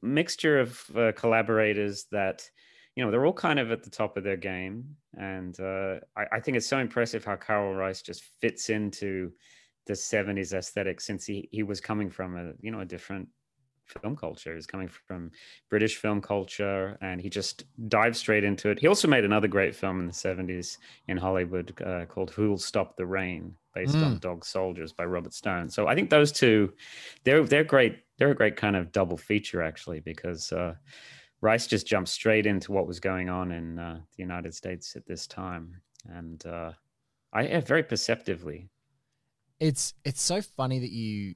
mixture 0.01 0.59
of 0.59 0.83
uh, 0.95 1.11
collaborators 1.15 2.05
that 2.11 2.49
you 2.95 3.03
know 3.03 3.11
they're 3.11 3.25
all 3.25 3.33
kind 3.33 3.59
of 3.59 3.71
at 3.71 3.83
the 3.83 3.89
top 3.89 4.17
of 4.17 4.23
their 4.23 4.37
game 4.37 4.95
and 5.17 5.59
uh, 5.59 5.95
I, 6.15 6.25
I 6.33 6.39
think 6.39 6.57
it's 6.57 6.67
so 6.67 6.79
impressive 6.79 7.25
how 7.25 7.35
Karel 7.35 7.73
Reisz 7.73 8.03
just 8.03 8.23
fits 8.41 8.69
into 8.69 9.31
the 9.87 9.93
70s 9.93 10.53
aesthetic 10.53 11.01
since 11.01 11.25
he, 11.25 11.49
he 11.51 11.63
was 11.63 11.81
coming 11.81 12.09
from 12.09 12.37
a 12.37 12.53
you 12.61 12.71
know 12.71 12.79
a 12.79 12.85
different 12.85 13.27
film 13.85 14.15
culture. 14.15 14.55
He's 14.55 14.67
coming 14.67 14.87
from 14.87 15.31
british 15.69 15.97
film 15.97 16.21
culture 16.21 16.97
and 17.01 17.21
he 17.21 17.29
just 17.29 17.65
dived 17.87 18.15
straight 18.15 18.43
into 18.43 18.69
it. 18.69 18.79
He 18.79 18.87
also 18.87 19.07
made 19.07 19.25
another 19.25 19.47
great 19.47 19.75
film 19.75 19.99
in 19.99 20.07
the 20.07 20.13
70s 20.13 20.77
in 21.07 21.17
hollywood 21.17 21.79
uh, 21.85 22.05
called 22.05 22.31
who'll 22.31 22.57
stop 22.57 22.95
the 22.95 23.05
rain 23.05 23.55
based 23.73 23.97
on 23.97 24.19
dog 24.19 24.45
soldiers 24.45 24.93
by 24.93 25.05
robert 25.05 25.33
stone. 25.33 25.69
So 25.69 25.87
i 25.87 25.95
think 25.95 26.09
those 26.09 26.31
two 26.31 26.73
they're 27.23 27.43
they're 27.43 27.63
great 27.63 27.99
they're 28.17 28.31
a 28.31 28.35
great 28.35 28.55
kind 28.55 28.75
of 28.75 28.91
double 28.91 29.17
feature 29.17 29.61
actually 29.61 29.99
because 29.99 30.51
uh, 30.51 30.73
Reisz 31.41 31.67
just 31.67 31.85
jumped 31.85 32.09
straight 32.09 32.45
into 32.45 32.71
what 32.71 32.87
was 32.87 32.99
going 32.99 33.29
on 33.29 33.51
in 33.51 33.77
uh, 33.77 33.99
the 34.15 34.23
United 34.23 34.53
States 34.55 34.95
at 34.95 35.05
this 35.05 35.27
time, 35.27 35.79
and 36.09 36.45
uh, 36.45 36.71
I 37.33 37.43
yeah, 37.43 37.59
very 37.59 37.83
perceptively. 37.83 38.69
it's 39.59 39.93
it's 40.03 40.21
so 40.21 40.41
funny 40.41 40.79
that 40.79 40.91
you 40.91 41.35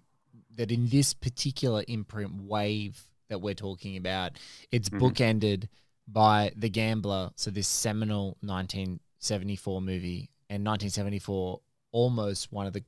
that 0.55 0.71
in 0.71 0.87
this 0.89 1.13
particular 1.13 1.83
imprint 1.87 2.33
wave 2.43 3.01
that 3.29 3.39
we're 3.41 3.53
talking 3.53 3.97
about, 3.97 4.33
it's 4.71 4.89
Mhm. 4.89 4.99
bookended 4.99 5.67
by 6.07 6.51
The 6.55 6.69
Gambler, 6.69 7.31
so 7.35 7.51
this 7.51 7.67
seminal 7.67 8.37
1974 8.41 9.81
movie, 9.81 10.29
and 10.49 10.63
1974 10.63 11.61
almost 11.91 12.51
one 12.51 12.65
of 12.67 12.73
the 12.73 12.83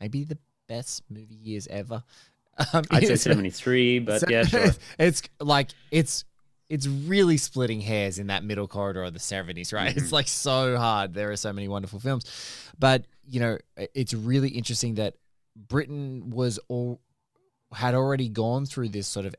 maybe 0.00 0.24
the 0.24 0.38
best 0.68 1.02
movie 1.10 1.34
years 1.34 1.66
ever. 1.68 2.02
Um, 2.72 2.84
I'd 2.90 3.06
say 3.06 3.16
seventy 3.16 3.50
three, 3.50 3.98
but 3.98 4.20
so- 4.20 4.26
yeah, 4.28 4.44
sure. 4.46 4.70
it's 4.98 5.22
like 5.40 5.70
it's 5.90 6.24
it's 6.68 6.86
really 6.86 7.36
splitting 7.36 7.80
hairs 7.80 8.18
in 8.18 8.28
that 8.28 8.42
middle 8.42 8.66
corridor 8.66 9.02
of 9.02 9.12
the 9.12 9.18
70s, 9.20 9.72
right? 9.72 9.90
Mm-hmm. 9.90 9.98
It's 9.98 10.12
like 10.12 10.26
so 10.28 10.76
hard. 10.78 11.12
There 11.12 11.30
are 11.30 11.36
so 11.36 11.52
many 11.52 11.68
wonderful 11.68 12.00
films. 12.00 12.24
But, 12.78 13.04
you 13.28 13.38
know, 13.38 13.58
it's 13.76 14.14
really 14.14 14.48
interesting 14.48 14.94
that 14.94 15.14
Britain 15.56 16.30
was 16.30 16.58
all 16.68 17.00
had 17.72 17.94
already 17.94 18.28
gone 18.28 18.66
through 18.66 18.88
this 18.88 19.08
sort 19.08 19.26
of 19.26 19.34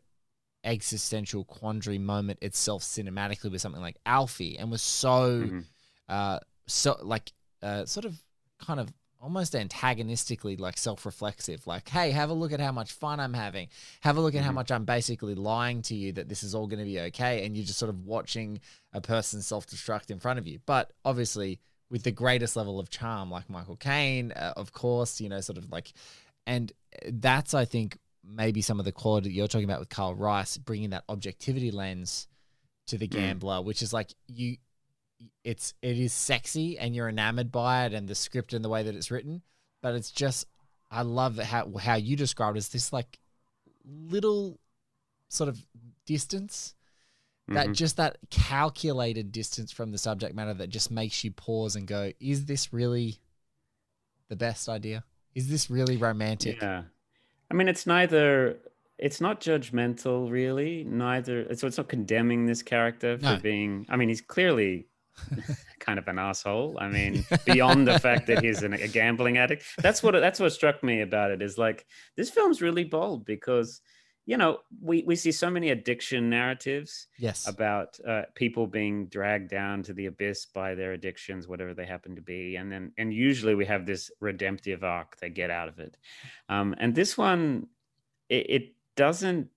existential 0.63 1.45
quandary 1.45 1.97
moment 1.99 2.39
itself 2.41 2.81
cinematically 2.83 3.51
with 3.51 3.61
something 3.61 3.81
like 3.81 3.97
Alfie 4.05 4.57
and 4.57 4.71
was 4.71 4.81
so 4.81 5.41
Mhm. 5.43 5.65
uh 6.09 6.39
so 6.67 6.97
like 7.03 7.31
uh 7.61 7.85
sort 7.85 8.05
of 8.05 8.21
kind 8.59 8.79
of 8.79 8.91
almost 9.21 9.55
antagonistically 9.55 10.55
like 10.57 10.77
self-reflexive 10.77 11.65
like 11.67 11.87
hey 11.89 12.11
have 12.11 12.29
a 12.29 12.33
look 12.33 12.51
at 12.51 12.59
how 12.59 12.71
much 12.71 12.91
fun 12.91 13.19
i'm 13.19 13.33
having 13.33 13.67
have 14.01 14.17
a 14.17 14.21
look 14.21 14.35
at 14.35 14.43
how 14.43 14.51
Mhm. 14.51 14.55
much 14.55 14.71
i'm 14.71 14.85
basically 14.85 15.33
lying 15.35 15.81
to 15.83 15.95
you 15.95 16.11
that 16.13 16.29
this 16.29 16.43
is 16.43 16.53
all 16.53 16.67
going 16.67 16.79
to 16.79 16.85
be 16.85 16.99
okay 16.99 17.45
and 17.45 17.55
you're 17.55 17.65
just 17.65 17.79
sort 17.79 17.89
of 17.89 18.05
watching 18.05 18.59
a 18.93 19.01
person 19.01 19.41
self-destruct 19.41 20.09
in 20.11 20.19
front 20.19 20.37
of 20.39 20.47
you 20.47 20.59
but 20.65 20.93
obviously 21.03 21.59
with 21.89 22.03
the 22.03 22.11
greatest 22.11 22.55
level 22.55 22.79
of 22.79 22.89
charm 22.89 23.29
like 23.31 23.49
michael 23.49 23.75
caine 23.75 24.31
uh, 24.31 24.53
of 24.57 24.71
course 24.71 25.21
you 25.21 25.29
know 25.29 25.39
sort 25.41 25.57
of 25.57 25.71
like 25.71 25.93
and 26.47 26.71
that's 27.11 27.53
i 27.53 27.65
think 27.65 27.97
maybe 28.27 28.61
some 28.61 28.79
of 28.79 28.85
the 28.85 28.91
quality 28.91 29.29
that 29.29 29.35
you're 29.35 29.47
talking 29.47 29.65
about 29.65 29.79
with 29.79 29.89
Karel 29.89 30.15
Reisz 30.15 30.57
bringing 30.57 30.89
that 30.89 31.03
objectivity 31.07 31.69
lens 31.71 32.27
to 32.87 32.97
the 32.97 33.07
Mm. 33.07 33.11
gambler 33.11 33.61
which 33.61 33.81
is 33.81 33.93
like 33.93 34.09
you 34.27 34.57
it's 35.43 35.73
it 35.81 35.97
is 35.97 36.11
sexy 36.11 36.77
and 36.77 36.95
you're 36.95 37.07
enamored 37.09 37.51
by 37.51 37.85
it 37.85 37.93
and 37.93 38.07
the 38.07 38.15
script 38.15 38.53
and 38.53 38.65
the 38.65 38.69
way 38.69 38.83
that 38.83 38.95
it's 38.95 39.11
written 39.11 39.41
but 39.81 39.93
it's 39.95 40.11
just 40.11 40.45
i 40.91 41.01
love 41.03 41.37
how 41.37 41.71
how 41.77 41.95
you 41.95 42.15
described 42.15 42.57
it 42.57 42.59
as 42.59 42.69
this 42.69 42.91
like 42.91 43.19
little 43.85 44.59
sort 45.29 45.47
of 45.47 45.63
distance 46.05 46.73
that 47.47 47.67
Mhm. 47.67 47.73
just 47.75 47.97
that 47.97 48.17
calculated 48.31 49.31
distance 49.31 49.71
from 49.71 49.91
the 49.91 49.97
subject 49.97 50.33
matter 50.35 50.53
that 50.55 50.69
just 50.69 50.89
makes 50.89 51.23
you 51.23 51.31
pause 51.31 51.75
and 51.75 51.87
go 51.87 52.11
is 52.19 52.45
this 52.45 52.73
really 52.73 53.19
the 54.29 54.35
best 54.35 54.67
idea 54.67 55.03
is 55.35 55.47
this 55.49 55.69
really 55.69 55.97
romantic 55.97 56.59
Yeah, 56.61 56.83
I 57.51 57.53
mean, 57.53 57.67
it's 57.67 57.85
neither. 57.85 58.57
It's 58.97 59.19
not 59.19 59.41
judgmental, 59.41 60.31
really. 60.31 60.83
Neither. 60.85 61.53
So 61.55 61.67
it's 61.67 61.77
not 61.77 61.89
condemning 61.89 62.45
this 62.45 62.63
character 62.63 63.17
for 63.17 63.25
No. 63.25 63.37
being. 63.39 63.85
I 63.89 63.97
mean, 63.97 64.07
he's 64.09 64.21
clearly 64.21 64.87
kind 65.79 65.99
of 65.99 66.07
an 66.07 66.17
asshole. 66.17 66.77
I 66.79 66.87
mean, 66.87 67.25
beyond 67.45 67.87
the 67.87 67.99
fact 67.99 68.27
that 68.27 68.43
he's 68.43 68.63
an, 68.63 68.73
a 68.73 68.87
gambling 68.87 69.37
addict. 69.37 69.63
That's 69.79 70.01
what. 70.01 70.13
That's 70.13 70.39
what 70.39 70.51
struck 70.53 70.81
me 70.83 71.01
about 71.01 71.31
it. 71.31 71.41
Is 71.41 71.57
like 71.57 71.85
this 72.15 72.29
film's 72.29 72.61
really 72.61 72.85
bold 72.85 73.25
because 73.25 73.81
you 74.25 74.37
know 74.37 74.59
we 74.81 75.03
we 75.03 75.15
see 75.15 75.31
so 75.31 75.49
many 75.49 75.69
addiction 75.69 76.29
narratives 76.29 77.07
yes. 77.19 77.47
about 77.47 77.99
uh, 78.07 78.23
people 78.33 78.65
being 78.65 79.05
dragged 79.07 79.49
down 79.49 79.83
to 79.83 79.93
the 79.93 80.07
abyss 80.07 80.45
by 80.45 80.73
their 80.73 80.93
addictions, 80.93 81.47
whatever 81.47 81.73
they 81.73 81.85
happen 81.85 82.15
to 82.15 82.21
be, 82.21 82.55
and 82.55 82.71
then 82.71 82.91
and 82.97 83.13
usually 83.13 83.55
we 83.55 83.65
have 83.65 83.85
this 83.85 84.11
redemptive 84.19 84.83
arc 84.83 85.17
they 85.17 85.29
get 85.29 85.51
out 85.51 85.67
of 85.67 85.79
it, 85.79 85.97
um, 86.49 86.75
and 86.79 86.95
this 86.95 87.17
one 87.17 87.67
it, 88.29 88.45
it 88.49 88.75
doesn't 88.95 89.49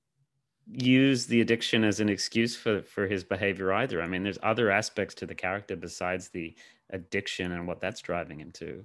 use 0.71 1.27
the 1.27 1.41
addiction 1.41 1.83
as 1.83 1.99
an 2.01 2.11
excuse 2.11 2.55
for 2.55 2.83
for 2.83 3.07
his 3.07 3.25
behavior 3.25 3.73
either. 3.73 4.03
I 4.03 4.07
mean, 4.07 4.23
there's 4.23 4.39
other 4.43 4.71
aspects 4.71 5.15
to 5.17 5.27
the 5.27 5.35
character 5.35 5.77
besides 5.77 6.29
the 6.29 6.55
addiction 6.91 7.53
and 7.53 7.67
what 7.67 7.81
that's 7.81 8.01
driving 8.03 8.41
him 8.41 8.51
to, 8.53 8.85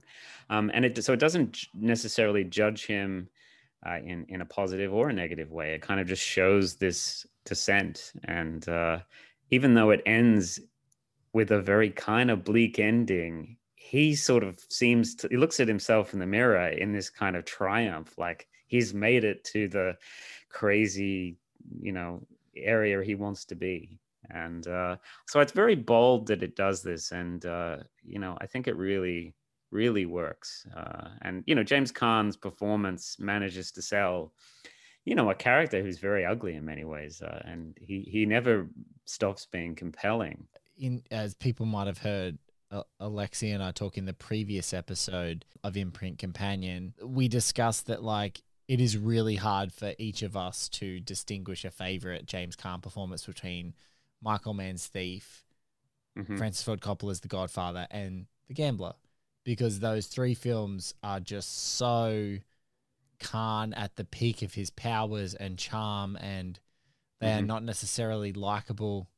um, 0.50 0.72
and 0.74 0.86
it 0.86 1.04
so 1.04 1.12
it 1.12 1.20
doesn't 1.20 1.66
necessarily 1.74 2.46
judge 2.46 2.86
him 2.86 3.28
uh, 3.86 4.00
in 4.04 4.26
in 4.30 4.42
a 4.42 4.46
positive 4.46 4.94
or 4.94 5.10
a 5.10 5.14
negative 5.14 5.52
way. 5.52 5.74
It 5.74 5.82
kind 5.82 6.00
of 6.00 6.08
just 6.08 6.24
shows 6.24 6.76
this 6.76 7.26
descent, 7.46 8.14
and 8.24 8.68
uh, 8.68 9.00
even 9.52 9.74
though 9.74 9.92
it 9.92 10.02
ends 10.06 10.60
with 11.34 11.52
a 11.52 11.62
very 11.62 11.90
kind 11.90 12.30
of 12.30 12.44
bleak 12.44 12.80
ending, 12.80 13.58
he 13.76 14.16
sort 14.16 14.44
of 14.44 14.60
seems 14.70 15.16
to 15.16 15.28
he 15.30 15.38
looks 15.38 15.60
at 15.60 15.68
himself 15.68 16.14
in 16.14 16.20
the 16.20 16.26
mirror 16.26 16.68
in 16.68 16.94
this 16.94 17.10
kind 17.10 17.36
of 17.36 17.46
triumph, 17.46 18.18
like 18.18 18.48
he's 18.68 18.94
made 18.94 19.24
it 19.24 19.44
to 19.46 19.68
the 19.68 19.98
crazy, 20.50 21.38
you 21.82 21.92
know, 21.92 22.26
area 22.56 23.04
he 23.04 23.16
wants 23.16 23.46
to 23.46 23.56
be. 23.56 24.00
And 24.30 24.66
uh, 24.68 24.98
so 25.28 25.42
it's 25.42 25.52
very 25.52 25.76
bold 25.76 26.28
that 26.28 26.44
it 26.44 26.56
does 26.56 26.82
this, 26.82 27.12
and 27.12 27.46
uh, 27.46 27.78
you 28.04 28.20
know, 28.20 28.38
I 28.40 28.48
think 28.48 28.68
it 28.68 28.78
really 28.78 29.34
really 29.74 30.06
works. 30.06 30.66
Uh, 30.76 31.10
and 31.24 31.44
you 31.48 31.56
know, 31.56 31.64
James 31.64 31.92
Caan's 31.92 32.38
performance 32.38 33.18
manages 33.20 33.72
to 33.72 33.82
sell, 33.82 34.32
you 35.06 35.16
know, 35.16 35.30
a 35.30 35.36
character 35.36 35.82
who's 35.82 36.00
very 36.00 36.26
ugly 36.26 36.56
in 36.56 36.64
many 36.64 36.84
ways, 36.86 37.22
uh, 37.22 37.42
and 37.46 37.78
he 37.82 38.02
he 38.02 38.26
never 38.26 38.68
stops 39.06 39.46
being 39.52 39.76
compelling. 39.76 40.48
in 40.78 41.04
as 41.12 41.34
people 41.34 41.66
might 41.66 41.88
have 41.88 42.00
heard 42.00 42.38
uh, 42.72 42.84
Alexi 43.00 43.54
and 43.54 43.62
I 43.62 43.72
talk 43.72 43.98
in 43.98 44.06
the 44.06 44.14
previous 44.14 44.74
episode 44.74 45.46
of 45.64 45.76
Imprint 45.78 46.18
Companion, 46.18 46.94
we 47.04 47.28
discussed 47.28 47.88
that 47.88 48.02
like 48.04 48.42
it 48.68 48.80
is 48.80 48.98
really 48.98 49.36
hard 49.36 49.72
for 49.74 49.94
each 50.00 50.22
of 50.24 50.38
us 50.38 50.70
to 50.70 51.00
distinguish 51.02 51.66
a 51.66 51.70
favorite 51.72 52.26
James 52.26 52.56
Caan 52.56 52.82
performance 52.82 53.26
between 53.26 53.74
Michael 54.22 54.54
Mann's 54.54 54.88
Thief, 54.88 55.44
Mhm. 56.18 56.38
Francis 56.38 56.64
Ford 56.64 56.80
Coppola's 56.82 57.20
The 57.20 57.28
Godfather, 57.28 57.88
and 57.92 58.26
The 58.48 58.54
Gambler, 58.54 58.94
because 59.44 59.80
those 59.80 60.08
three 60.08 60.34
films 60.34 60.94
are 61.04 61.20
just 61.20 61.52
so 61.76 62.38
Caan 63.20 63.74
at 63.76 63.96
the 63.96 64.04
peak 64.06 64.42
of 64.42 64.54
his 64.54 64.70
powers 64.70 65.34
and 65.34 65.58
charm, 65.58 66.16
and 66.18 66.60
they 67.20 67.34
are 67.34 67.42
Mhm. 67.42 67.48
not 67.48 67.64
necessarily 67.64 68.34
likable 68.34 69.10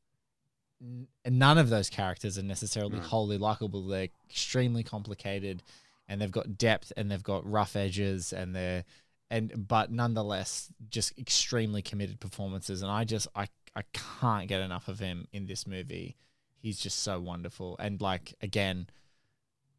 none 1.25 1.57
of 1.57 1.69
those 1.69 1.89
characters 1.89 2.37
are 2.37 2.43
necessarily 2.43 2.99
wholly 2.99 3.37
likable. 3.37 3.87
They're 3.87 4.09
extremely 4.29 4.83
complicated, 4.83 5.63
and 6.07 6.21
they've 6.21 6.31
got 6.31 6.57
depth 6.57 6.91
and 6.97 7.09
they've 7.09 7.23
got 7.23 7.49
rough 7.49 7.75
edges, 7.75 8.33
and 8.33 8.55
they're 8.55 8.83
and 9.31 9.67
but 9.67 9.91
nonetheless 9.91 10.71
just 10.89 11.17
extremely 11.17 11.81
committed 11.81 12.19
performances. 12.19 12.81
And 12.81 12.91
I 12.91 13.03
just 13.05 13.27
I 13.35 13.47
I 13.75 13.83
can't 13.93 14.47
get 14.47 14.61
enough 14.61 14.87
of 14.87 14.99
him 14.99 15.27
in 15.31 15.47
this 15.47 15.65
movie. 15.65 16.17
He's 16.57 16.79
just 16.79 16.99
so 16.99 17.19
wonderful, 17.19 17.75
and 17.79 18.01
like 18.01 18.35
again. 18.41 18.87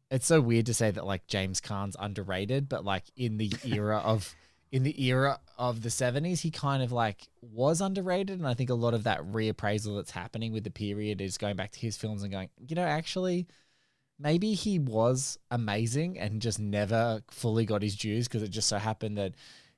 It's 0.09 0.25
so 0.25 0.39
weird 0.39 0.67
to 0.67 0.73
say 0.73 0.91
that 0.91 1.05
like 1.05 1.27
James 1.27 1.59
Caan's 1.59 1.95
underrated, 1.99 2.69
but 2.69 2.85
like 2.85 3.03
in 3.15 3.37
the 3.37 3.51
era 3.65 3.97
of 3.97 4.35
in 4.71 4.83
the 4.83 5.01
era 5.05 5.39
of 5.57 5.81
the 5.81 5.89
70s 5.89 6.41
he 6.41 6.51
kind 6.51 6.83
of 6.83 6.91
like 6.91 7.29
was 7.41 7.79
underrated 7.79 8.37
and 8.37 8.45
i 8.45 8.53
think 8.53 8.69
a 8.69 8.73
lot 8.75 8.93
of 8.93 9.05
that 9.05 9.21
reappraisal 9.21 9.95
that's 9.95 10.11
happening 10.11 10.51
with 10.51 10.65
the 10.65 10.69
period 10.69 11.21
is 11.21 11.37
going 11.37 11.55
back 11.55 11.71
to 11.71 11.79
his 11.79 11.95
films 11.95 12.21
and 12.21 12.33
going 12.33 12.49
you 12.67 12.75
know 12.75 12.83
actually 12.83 13.47
maybe 14.19 14.53
he 14.53 14.77
was 14.77 15.39
amazing 15.51 16.19
and 16.19 16.41
just 16.41 16.59
never 16.59 17.21
fully 17.31 17.65
got 17.65 17.81
his 17.81 17.95
dues 17.95 18.27
because 18.27 18.43
it 18.43 18.49
just 18.49 18.67
so 18.67 18.77
happened 18.77 19.17
that 19.17 19.33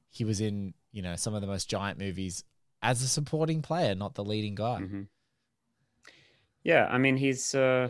he 0.09 0.25
was 0.25 0.41
in 0.41 0.73
you 0.91 1.03
know 1.03 1.15
some 1.15 1.35
of 1.35 1.41
the 1.41 1.47
most 1.47 1.69
giant 1.69 1.99
movies 1.99 2.43
as 2.81 3.03
a 3.03 3.07
supporting 3.07 3.61
player 3.61 3.93
not 3.93 4.15
the 4.15 4.23
leading 4.23 4.55
guy 4.55 4.79
Mhm. 4.81 5.07
Yeah, 6.63 6.87
I 6.89 6.97
mean 6.97 7.17
he's 7.17 7.55
uh, 7.55 7.89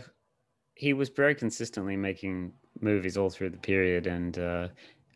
he 0.80 0.94
was 0.94 1.10
very 1.10 1.36
consistently 1.36 1.98
making 1.98 2.54
movies 2.80 3.18
all 3.18 3.30
through 3.30 3.50
the 3.50 3.58
period, 3.58 4.08
and 4.08 4.40
uh, 4.40 4.70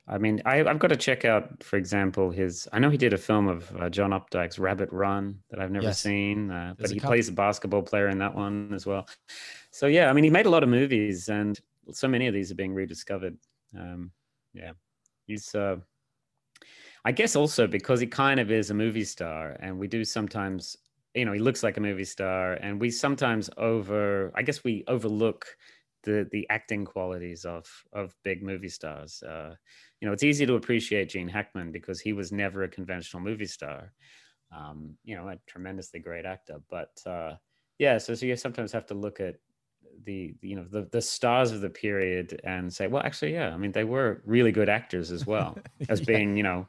I 0.09 0.17
mean 0.17 0.41
I, 0.45 0.59
I've 0.59 0.79
got 0.79 0.89
to 0.89 0.97
check 0.97 1.23
out, 1.23 1.63
for 1.63 1.77
example, 1.77 2.31
his. 2.31 2.67
I 2.73 2.79
know 2.79 2.89
he 2.89 2.97
did 2.97 3.13
a 3.13 3.17
film 3.17 3.47
of 3.47 3.73
uh, 3.79 3.89
John 3.89 4.11
Updike's 4.11 4.59
Rabbit 4.59 4.89
Run 4.91 5.39
that 5.49 5.61
I've 5.61 5.71
never 5.71 5.85
Yes. 5.85 5.99
seen, 6.01 6.51
uh, 6.51 6.73
but 6.81 6.91
he 6.91 6.99
couple. 6.99 7.09
plays 7.11 7.29
a 7.29 7.31
basketball 7.31 7.81
player 7.83 8.09
in 8.09 8.17
that 8.19 8.35
one 8.35 8.73
as 8.73 8.85
well. 8.85 9.07
So 9.71 9.87
yeah, 9.87 10.09
I 10.09 10.13
mean 10.13 10.25
he 10.25 10.29
made 10.29 10.47
a 10.47 10.49
lot 10.49 10.63
of 10.63 10.69
movies, 10.69 11.29
and 11.29 11.57
so 11.91 12.07
many 12.09 12.27
of 12.27 12.33
these 12.33 12.51
are 12.51 12.55
being 12.55 12.73
rediscovered. 12.73 13.37
Um, 13.77 14.11
yeah, 14.53 14.73
he's. 15.27 15.55
Uh, 15.55 15.77
I 17.05 17.11
guess 17.11 17.35
also 17.35 17.67
because 17.67 17.99
he 17.99 18.07
kind 18.07 18.39
of 18.39 18.51
is 18.51 18.69
a 18.69 18.73
movie 18.73 19.03
star, 19.03 19.57
and 19.59 19.77
we 19.79 19.87
do 19.87 20.03
sometimes, 20.05 20.77
you 21.15 21.25
know, 21.25 21.33
he 21.33 21.39
looks 21.39 21.63
like 21.63 21.77
a 21.77 21.81
movie 21.81 22.05
star, 22.05 22.53
and 22.53 22.79
we 22.81 22.89
sometimes 22.91 23.49
over, 23.57 24.31
I 24.35 24.41
guess 24.43 24.63
we 24.63 24.83
overlook 24.87 25.57
the 26.03 26.27
the 26.31 26.47
acting 26.49 26.85
qualities 26.85 27.45
of 27.45 27.67
of 27.93 28.15
big 28.23 28.43
movie 28.43 28.69
stars. 28.69 29.21
Uh, 29.23 29.55
you 30.01 30.07
know, 30.07 30.13
it's 30.13 30.23
easy 30.23 30.45
to 30.45 30.55
appreciate 30.55 31.09
Gene 31.09 31.29
Hackman 31.29 31.71
because 31.71 32.01
he 32.01 32.13
was 32.13 32.31
never 32.31 32.63
a 32.63 32.69
conventional 32.69 33.21
movie 33.23 33.45
star. 33.45 33.93
Um, 34.51 34.97
you 35.03 35.15
know, 35.15 35.27
a 35.29 35.37
tremendously 35.47 35.99
great 35.99 36.25
actor, 36.25 36.59
but 36.69 37.01
uh, 37.05 37.37
yeah, 37.79 37.97
so 37.97 38.13
so 38.15 38.25
you 38.25 38.35
sometimes 38.35 38.71
have 38.71 38.85
to 38.87 38.93
look 38.93 39.19
at 39.19 39.37
the 40.03 40.35
you 40.41 40.55
know 40.55 40.65
the 40.65 40.85
the 40.91 41.01
stars 41.01 41.51
of 41.51 41.61
the 41.61 41.69
period 41.69 42.39
and 42.43 42.73
say, 42.73 42.87
well, 42.87 43.03
actually, 43.03 43.33
yeah, 43.33 43.49
I 43.53 43.57
mean, 43.57 43.71
they 43.71 43.83
were 43.83 44.21
really 44.25 44.51
good 44.51 44.69
actors 44.69 45.11
as 45.11 45.25
well 45.25 45.63
as 45.89 46.01
Yeah. 46.01 46.05
being 46.05 46.37
you 46.37 46.43
know 46.43 46.67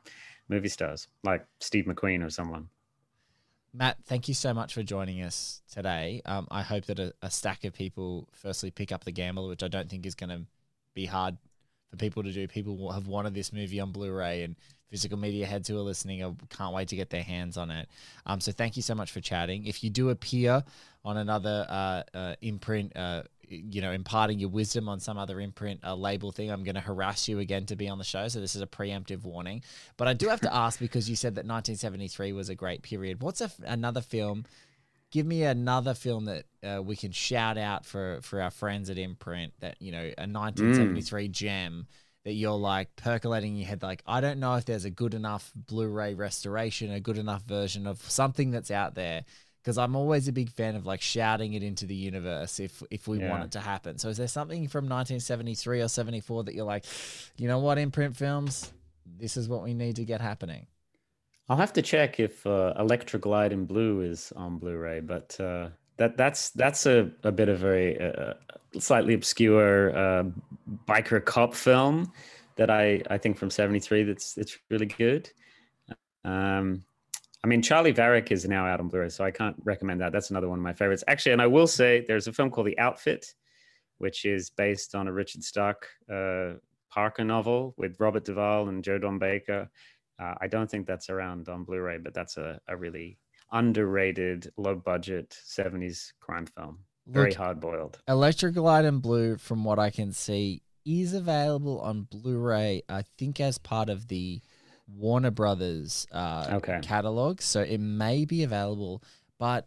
movie 0.48 0.68
stars 0.68 1.08
like 1.22 1.46
Steve 1.60 1.84
McQueen 1.86 2.24
or 2.24 2.30
someone. 2.30 2.68
Matt, 3.76 3.98
thank 4.04 4.28
you 4.28 4.34
so 4.34 4.54
much 4.54 4.72
for 4.72 4.84
joining 4.84 5.20
us 5.22 5.60
today. 5.68 6.22
Um, 6.24 6.46
I 6.48 6.62
hope 6.62 6.84
that 6.86 7.00
a, 7.00 7.12
a 7.22 7.30
stack 7.30 7.64
of 7.64 7.74
people 7.74 8.28
firstly 8.32 8.70
pick 8.70 8.92
up 8.92 9.02
The 9.02 9.10
Gambler, 9.10 9.48
which 9.48 9.64
I 9.64 9.68
don't 9.68 9.90
think 9.90 10.06
is 10.06 10.14
going 10.14 10.30
to 10.30 10.42
be 10.94 11.06
hard 11.06 11.36
for 11.90 11.96
people 11.96 12.22
to 12.22 12.30
do. 12.30 12.46
People 12.46 12.92
have 12.92 13.08
wanted 13.08 13.34
this 13.34 13.52
movie 13.52 13.80
on 13.80 13.90
Blu-ray, 13.90 14.44
and 14.44 14.54
physical 14.94 15.18
media 15.18 15.44
heads 15.44 15.66
who 15.66 15.76
are 15.76 15.82
listening 15.82 16.22
I 16.22 16.32
can't 16.50 16.72
wait 16.72 16.86
to 16.88 16.96
get 16.96 17.10
their 17.10 17.24
hands 17.24 17.56
on 17.56 17.72
it. 17.72 17.88
Um, 18.26 18.40
so 18.40 18.52
thank 18.52 18.76
you 18.76 18.82
so 18.82 18.94
much 18.94 19.10
for 19.10 19.20
chatting. 19.20 19.66
If 19.66 19.82
you 19.82 19.90
do 19.90 20.10
appear 20.10 20.62
on 21.04 21.16
another 21.16 21.66
uh, 21.68 22.02
uh, 22.14 22.34
imprint, 22.42 22.96
uh, 22.96 23.24
you 23.56 23.80
know, 23.80 23.92
imparting 23.92 24.38
your 24.38 24.48
wisdom 24.48 24.88
on 24.88 25.00
some 25.00 25.18
other 25.18 25.40
imprint 25.40 25.80
uh, 25.84 25.94
label 25.94 26.32
thing, 26.32 26.50
I'm 26.50 26.64
going 26.64 26.74
to 26.74 26.80
harass 26.80 27.28
you 27.28 27.38
again 27.38 27.66
to 27.66 27.76
be 27.76 27.88
on 27.88 27.98
the 27.98 28.04
show. 28.04 28.28
So 28.28 28.40
this 28.40 28.54
is 28.54 28.62
a 28.62 28.66
preemptive 28.66 29.24
warning. 29.24 29.62
But 29.96 30.08
I 30.08 30.14
do 30.14 30.28
have 30.28 30.40
to 30.42 30.54
ask 30.54 30.78
because 30.78 31.08
you 31.08 31.16
said 31.16 31.34
that 31.34 31.46
1973 31.46 32.32
was 32.32 32.48
a 32.48 32.54
great 32.54 32.82
period. 32.82 33.22
What's 33.22 33.40
a, 33.40 33.50
another 33.64 34.00
film? 34.00 34.44
Give 35.10 35.26
me 35.26 35.44
another 35.44 35.94
film 35.94 36.24
that 36.24 36.44
uh, 36.62 36.82
we 36.82 36.96
can 36.96 37.12
shout 37.12 37.56
out 37.56 37.86
for 37.86 38.18
for 38.22 38.40
our 38.40 38.50
friends 38.50 38.90
at 38.90 38.98
Imprint. 38.98 39.52
That 39.60 39.76
you 39.80 39.92
know, 39.92 40.10
a 40.18 40.26
1973 40.26 41.28
gem 41.28 41.86
that 42.24 42.32
you're 42.32 42.52
like 42.52 42.96
percolating 42.96 43.52
in 43.52 43.58
your 43.58 43.68
head. 43.68 43.82
Like, 43.82 44.02
I 44.06 44.20
don't 44.20 44.40
know 44.40 44.54
if 44.54 44.64
there's 44.64 44.86
a 44.86 44.90
good 44.90 45.14
enough 45.14 45.52
Blu-ray 45.54 46.14
restoration, 46.14 46.90
a 46.90 47.00
good 47.00 47.18
enough 47.18 47.42
version 47.42 47.86
of 47.86 47.98
something 48.10 48.50
that's 48.50 48.70
out 48.70 48.94
there. 48.94 49.24
Because 49.64 49.78
I'm 49.78 49.96
always 49.96 50.28
a 50.28 50.32
big 50.32 50.50
fan 50.50 50.76
of 50.76 50.84
like 50.84 51.00
shouting 51.00 51.54
it 51.54 51.62
into 51.62 51.86
the 51.86 51.94
universe 51.94 52.60
if 52.60 52.82
if 52.90 53.08
we 53.08 53.18
want 53.18 53.44
it 53.44 53.52
to 53.52 53.60
happen. 53.60 53.96
So 53.96 54.10
is 54.10 54.18
there 54.18 54.28
something 54.28 54.68
from 54.68 54.84
1973 54.84 55.80
or 55.80 55.88
74 55.88 56.44
that 56.44 56.54
you're 56.54 56.66
like, 56.66 56.84
you 57.38 57.48
know 57.48 57.60
what, 57.60 57.78
Imprint 57.78 58.14
Films, 58.14 58.74
this 59.18 59.38
is 59.38 59.48
what 59.48 59.62
we 59.62 59.72
need 59.72 59.96
to 59.96 60.04
get 60.04 60.20
happening. 60.20 60.66
I'll 61.48 61.56
have 61.56 61.72
to 61.74 61.82
check 61.82 62.20
if 62.20 62.46
uh, 62.46 62.74
Electra 62.78 63.18
Glide 63.18 63.52
in 63.52 63.64
Blue 63.64 64.02
is 64.02 64.32
on 64.36 64.58
Blu-ray, 64.58 65.00
but 65.00 65.38
uh, 65.40 65.68
that 65.96 66.18
that's 66.18 66.50
that's 66.50 66.84
a, 66.84 67.10
a 67.22 67.32
bit 67.32 67.48
of 67.48 67.64
a, 67.64 67.98
uh 67.98 68.34
slightly 68.80 69.14
obscure 69.14 69.96
uh, 69.96 70.24
biker 70.88 71.24
cop 71.24 71.54
film 71.54 72.12
that 72.56 72.70
I 72.70 73.02
I 73.08 73.18
think 73.18 73.38
from 73.38 73.50
'73 73.50 74.04
that's 74.04 74.36
it's 74.36 74.58
really 74.68 74.86
good. 74.86 75.30
Um, 76.24 76.84
I 77.44 77.46
mean, 77.46 77.60
Charley 77.60 77.92
Varrick 77.92 78.32
is 78.32 78.46
now 78.46 78.64
out 78.66 78.80
on 78.80 78.88
Blu-ray, 78.88 79.10
so 79.10 79.22
I 79.22 79.30
can't 79.30 79.54
recommend 79.64 80.00
that. 80.00 80.12
That's 80.12 80.30
another 80.30 80.48
one 80.48 80.58
of 80.58 80.62
my 80.62 80.72
favorites, 80.72 81.04
actually. 81.08 81.32
And 81.32 81.42
I 81.42 81.46
will 81.46 81.66
say, 81.66 82.02
there's 82.08 82.26
a 82.26 82.32
film 82.32 82.50
called 82.50 82.68
The 82.68 82.78
Outfit, 82.78 83.34
which 83.98 84.24
is 84.24 84.48
based 84.48 84.94
on 84.94 85.08
a 85.08 85.12
Richard 85.12 85.44
Stark 85.44 85.86
uh, 86.10 86.54
Parker 86.90 87.22
novel 87.22 87.74
with 87.76 88.00
Robert 88.00 88.24
Duvall 88.24 88.68
and 88.68 88.82
Joe 88.82 88.96
Don 88.96 89.18
Baker. 89.18 89.68
Uh, 90.18 90.34
I 90.40 90.46
don't 90.46 90.70
think 90.70 90.86
that's 90.86 91.10
around 91.10 91.50
on 91.50 91.64
Blu-ray, 91.64 91.98
but 91.98 92.14
that's 92.14 92.38
a, 92.38 92.58
a 92.66 92.74
really 92.78 93.18
underrated, 93.52 94.50
low-budget 94.56 95.36
'70s 95.46 96.14
crime 96.20 96.46
film. 96.46 96.78
Very 97.06 97.28
Look, 97.28 97.38
hard-boiled. 97.38 97.98
Electra 98.08 98.52
Glide 98.52 98.86
in 98.86 99.00
Blue, 99.00 99.36
from 99.36 99.64
what 99.64 99.78
I 99.78 99.90
can 99.90 100.12
see, 100.12 100.62
is 100.86 101.12
available 101.12 101.78
on 101.80 102.08
Blu-ray. 102.10 102.84
I 102.88 103.04
think 103.18 103.38
as 103.38 103.58
part 103.58 103.90
of 103.90 104.08
the 104.08 104.40
Warner 104.86 105.30
Brothers 105.30 106.06
uh, 106.12 106.48
Okay. 106.54 106.80
catalog, 106.82 107.40
so 107.40 107.60
it 107.60 107.78
may 107.80 108.24
be 108.24 108.42
available. 108.42 109.02
But 109.38 109.66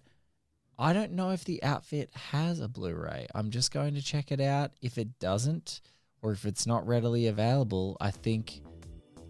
I 0.79 0.93
don't 0.93 1.13
know 1.13 1.31
if 1.31 1.43
the 1.43 1.61
outfit 1.63 2.09
has 2.13 2.59
a 2.59 2.67
Blu-ray. 2.67 3.27
I'm 3.33 3.49
just 3.49 3.71
going 3.71 3.95
to 3.95 4.01
check 4.01 4.31
it 4.31 4.39
out. 4.39 4.71
If 4.81 4.97
it 4.97 5.17
doesn't, 5.19 5.81
or 6.21 6.31
if 6.31 6.45
it's 6.45 6.67
not 6.67 6.85
readily 6.87 7.27
available, 7.27 7.97
I 7.99 8.11
think. 8.11 8.61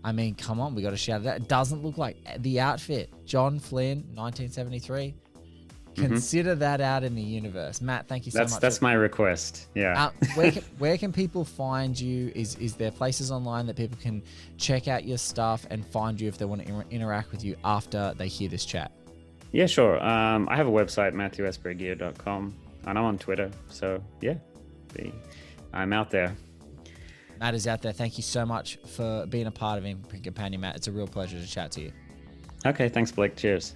I 0.04 0.12
mean, 0.12 0.36
come 0.36 0.60
on, 0.62 0.76
we 0.76 0.82
got 0.84 0.91
to 0.91 0.97
shout 0.97 1.21
it 1.21 1.28
out. 1.28 1.38
It 1.38 1.47
doesn't 1.50 1.84
look 1.84 1.97
like 1.97 2.17
the 2.41 2.60
outfit. 2.60 3.12
John 3.26 3.60
Flynn, 3.60 3.97
1973. 4.13 5.15
Consider 5.97 6.55
that 6.55 6.79
out 6.81 7.03
in 7.03 7.15
the 7.15 7.21
universe. 7.21 7.81
Matt, 7.81 8.07
thank 8.07 8.25
you 8.25 8.31
so 8.31 8.38
Mm-hmm. 8.38 8.43
That's 8.43 8.51
much. 8.53 8.62
that's 8.62 8.81
my 8.81 8.93
request. 8.93 9.67
Yeah. 9.75 10.05
uh, 10.05 10.12
where 10.36 10.51
can, 10.51 10.63
where 10.77 10.97
can 10.97 11.12
people 11.12 11.43
find 11.43 11.99
you? 11.99 12.31
Is 12.36 12.55
is 12.55 12.75
there 12.75 12.91
places 12.91 13.31
online 13.31 13.65
that 13.67 13.75
people 13.75 13.97
can 14.01 14.21
check 14.57 14.88
out 14.88 15.05
your 15.05 15.17
stuff 15.17 15.65
and 15.69 15.86
find 15.86 16.19
you 16.21 16.27
if 16.27 16.38
they 16.38 16.45
want 16.45 16.62
to 16.62 16.67
inter- 16.67 16.86
interact 16.91 17.31
with 17.31 17.43
you 17.43 17.55
after 17.63 18.13
they 18.17 18.27
hear 18.27 18.47
this 18.49 18.63
chat? 18.65 18.91
Yeah, 19.51 19.65
sure. 19.65 20.03
Um, 20.03 20.47
I 20.49 20.55
have 20.57 20.67
a 20.67 20.71
website, 20.71 21.13
matthewaspreygear.com, 21.13 22.53
and 22.86 22.97
I'm 22.97 23.03
on 23.05 23.17
Twitter. 23.17 23.49
So, 23.69 24.03
yeah, 24.21 24.36
I'm 25.73 25.93
out 25.93 26.12
there. 26.12 26.36
Matt 27.39 27.53
is 27.55 27.65
out 27.67 27.81
there. 27.81 27.93
Thank 27.93 28.17
you 28.17 28.23
so 28.23 28.45
much 28.45 28.77
for 28.86 29.25
being 29.27 29.47
a 29.47 29.51
part 29.51 29.77
of 29.77 29.86
Imprint 29.86 30.23
Companion, 30.23 30.60
Matt. 30.62 30.75
It's 30.75 30.88
a 30.88 30.91
real 30.91 31.07
pleasure 31.07 31.39
to 31.39 31.47
chat 31.47 31.71
to 31.73 31.81
you. 31.81 31.91
Okay, 32.65 32.89
thanks, 32.89 33.12
Blake. 33.12 33.36
Cheers. 33.36 33.75